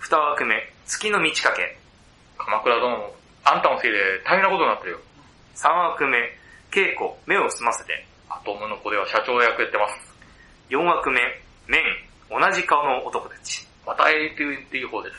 [0.00, 1.78] 二枠目、月の満ち欠け。
[2.36, 3.14] 鎌倉殿の、
[3.44, 4.98] あんたのせいで大変なことになってるよ。
[5.54, 6.18] 三枠目、
[6.70, 8.04] 稽古、目を澄ませて。
[8.28, 10.14] アトムの子では社長役やってます。
[10.68, 11.20] 四枠目、
[11.68, 11.82] 面、
[12.28, 13.66] 同じ顔の男たち。
[13.86, 15.16] また A24 方です。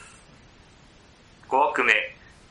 [1.48, 1.94] 五枠目、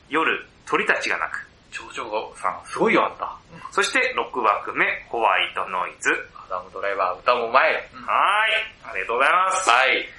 [0.09, 1.47] 夜、鳥たちが鳴く。
[1.71, 3.37] 長女さん、すごいよあんた。
[3.71, 6.09] そして六枠目、ホワイトノイズ。
[6.35, 7.73] アダムドライバー歌もうまい。
[7.73, 7.83] はい、
[8.83, 9.69] ありがとうございます。
[9.69, 10.09] はい。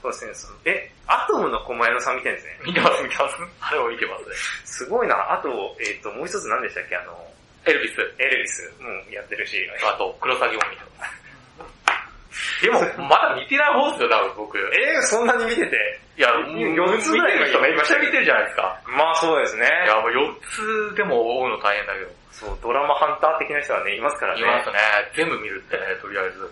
[0.00, 2.60] そうですね、え、アトムの小前のさん見てるんですね。
[2.66, 3.34] 見てます見てます。
[3.60, 4.34] あれも見てますね。
[4.64, 5.32] すごいな。
[5.32, 5.48] あと、
[5.80, 6.96] えっ、と、もう一つ何でしたっけ？
[6.96, 7.18] あの、
[7.66, 7.98] エルビス。
[8.18, 9.58] エルビス、うん、やってるし。
[9.82, 12.62] あと、黒崎も見てます。
[12.62, 14.58] でも、 まだ見てない方っすよ、多分僕。
[14.58, 16.00] えー、そんなに見てて。
[16.18, 18.82] いや、四つぐらい見てる人めっちゃ見てるじゃないですか。
[18.90, 19.70] まあそうですね。
[19.86, 22.10] いや、もう4つでも追うの大変だけど。
[22.34, 24.42] そう、ドラマハンター的な人はね、いますからね。
[24.42, 24.78] いますね。
[25.14, 26.50] 全部見るってね、とりあえず。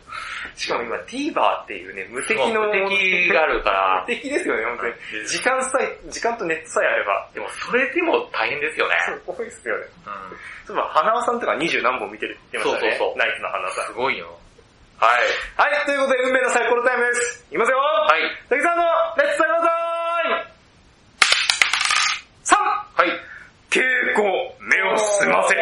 [0.54, 2.62] しかも今 TVer っていうね、無敵の。
[2.62, 4.14] 無敵があるから無。
[4.14, 4.92] 敵ですよね、本当に。
[4.94, 7.28] うん時間さえ、時間とネットさえあれば。
[7.34, 8.94] でも、それでも大変ですよね。
[9.02, 9.86] すごいですよね。
[10.06, 10.38] うん。
[10.66, 12.92] そういえば、花輪さんとか二十何本見てるって言ってましたね。
[12.94, 13.92] そうそうそうナイツの花輪さんす。
[13.92, 14.35] ごいよ。
[14.96, 15.28] はい。
[15.60, 17.44] はい、ということで、運命のサイコロタイムです。
[17.48, 18.32] いきますよはい。
[18.48, 18.84] 滝さんの
[19.20, 20.40] レッツサイコロタイム
[22.48, 22.56] !3!
[22.56, 23.12] はい。
[23.68, 23.84] 稽
[24.16, 24.24] 古、
[24.64, 25.60] 目を澄ませて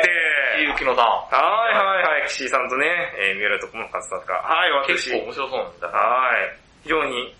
[0.62, 1.06] ゆうきのさん。
[1.34, 2.86] はいはいはい、岸井さんとね、
[3.18, 5.10] えー、三浦友和さんとか、はい、私。
[5.10, 5.98] 結構面白そうなんだな。
[5.98, 6.58] はい。
[6.84, 7.34] 非常に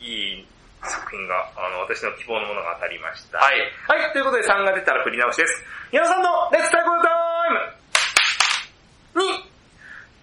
[0.00, 0.46] いい
[0.84, 3.38] 作品が、あの、私の希望のものが当たりました。
[3.38, 3.60] はい。
[3.88, 5.64] はい、ということで3が出たら振り直しです。
[5.92, 7.87] 矢野さんのレッツサイコロタイム !2!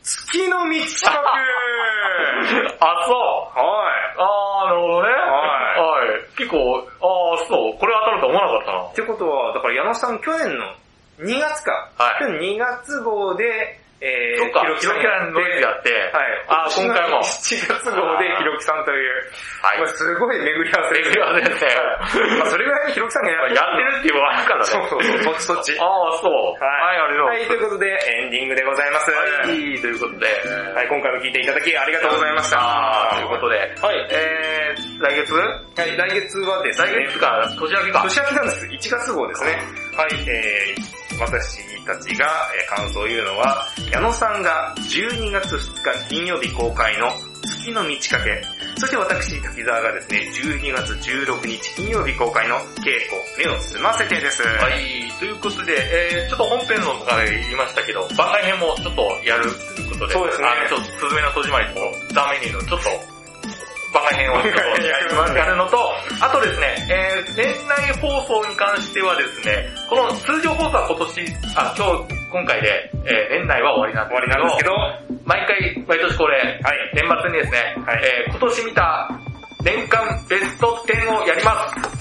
[0.06, 1.18] 月の満ち欠け
[2.80, 3.60] あ、そう。
[3.60, 4.16] はい。
[4.18, 5.10] あー、なるほどね。
[5.10, 6.38] はいはい。
[6.38, 7.80] 結構、あー、そう。
[7.80, 8.84] これ当たると思わなかったな。
[8.84, 10.66] ってことは、だから矢野さん去年の
[11.22, 11.90] 2月か。
[11.98, 14.94] はい去年2月号で、えー、そっか、ひろきさ
[15.26, 16.46] んのノイズがあって、はい。
[16.46, 17.26] あー、今回も。
[17.26, 19.10] 7月号でひろきさんという、
[19.66, 19.88] はいまあ。
[19.98, 21.74] すごい巡り合わせレギュラーですね。
[22.38, 23.56] まあそれぐらいひろきさんがやってる。
[23.58, 24.66] やってるっていうのはあるからね。
[24.66, 25.80] そうそうそう、そっちそっち。
[25.82, 26.54] あー、そう。
[26.62, 29.10] はい、ありがとうござはいい、ということで、エンディングでございます。
[29.10, 30.28] ははい、ということで。
[30.86, 32.58] い、今回も聞いていただきありがとうございました。
[32.62, 33.58] あー、ということで。
[33.82, 34.08] はい。
[34.14, 35.34] えー、来月？
[35.34, 35.42] は
[35.82, 38.04] い、来月はですね、来月か、年明けか。
[38.04, 38.66] 年明けなんです。
[38.68, 39.58] 1月号ですね。
[39.98, 42.26] はい、えー、私たちが、
[42.58, 47.08] えー感想を言うのは、矢野さんが12月2日金曜日公開の
[47.44, 48.42] 月の満ち欠け、
[48.78, 54.42] そして私、滝沢がですね、12月16日金曜日公開の稽古、目を澄ませてです。
[54.44, 54.70] は。
[54.70, 59.44] い、ということで、えー、ちょっと本編の中で言いましたけど、番外編もちょっとやる
[59.76, 63.15] ということで、そうですねあの、ちょっと、すずめの戸締まりとザ・メニューのちょっと、
[63.96, 65.80] 番外編をちょっとやりますねやるのと、
[66.20, 71.24] あとですね、えー、年内放送に関してはですね、この通常放送は今年、
[71.56, 76.76] あ、今日、今回で、えー、年内は終わりなんですけど、は毎回、毎年これ、い。
[76.94, 79.10] 年末にですね、はいえー今年見た
[79.64, 81.96] 年間ベスト10をやります。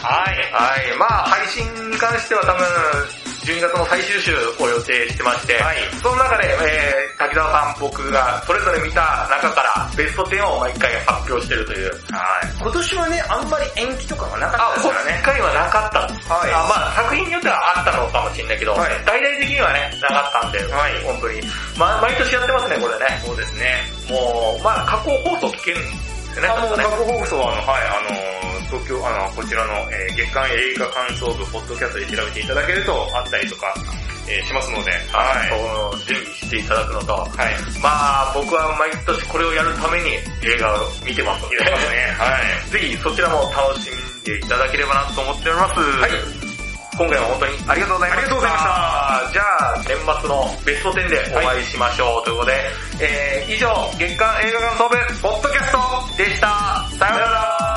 [0.00, 0.36] はい。
[0.52, 0.98] はい。
[0.98, 11.90] まあ、配信に関しては多分、12月の最終週を予定してまして、はいその中で、えー、滝沢さん、僕がそれぞれ見た中からベスト10を毎回発表してるという。
[12.12, 12.52] はい。
[12.60, 15.12] 今年はね、あんまり延期とかがなかあ、ったですからね。
[15.16, 15.98] 今回はなかった。
[16.04, 21.40] はいあまあ、作品によってはあったのかもしれないけど、はい大々的にはね、なかったんで、はい本当に。
[21.78, 23.22] まあ、毎年やってますね、これね。
[23.24, 23.80] そうですね。
[24.12, 26.48] もう、まあ、過去放送聞けるんですですよね。
[26.48, 33.72] あ、もう、確かね過去放送は、あの、はい、あの、東京、あの、こちらの、えー月間映画感想部、ポッドキャストで調べていただけると、あったりとか、
[34.26, 35.48] えーしますので、はい。
[35.48, 37.54] そう準備していただくのと、はい。
[37.80, 41.96] まあ僕は毎年これをやるために映画を見てますので、いただきますね。
[42.18, 42.70] はい。
[42.70, 45.80] ぜひそちらも楽しんでいただければなと思っております。
[45.80, 46.48] はい。
[46.98, 48.26] 今回は本当にありがとうございました。
[48.26, 50.34] ありがとうございましたじゃあ、年末の
[50.66, 52.58] ベスト10でお会いしましょうということで、
[52.98, 55.78] えー、以上、月間映画感想部、ポッドキャスト
[56.18, 56.84] でした。
[56.98, 57.67] さようなら。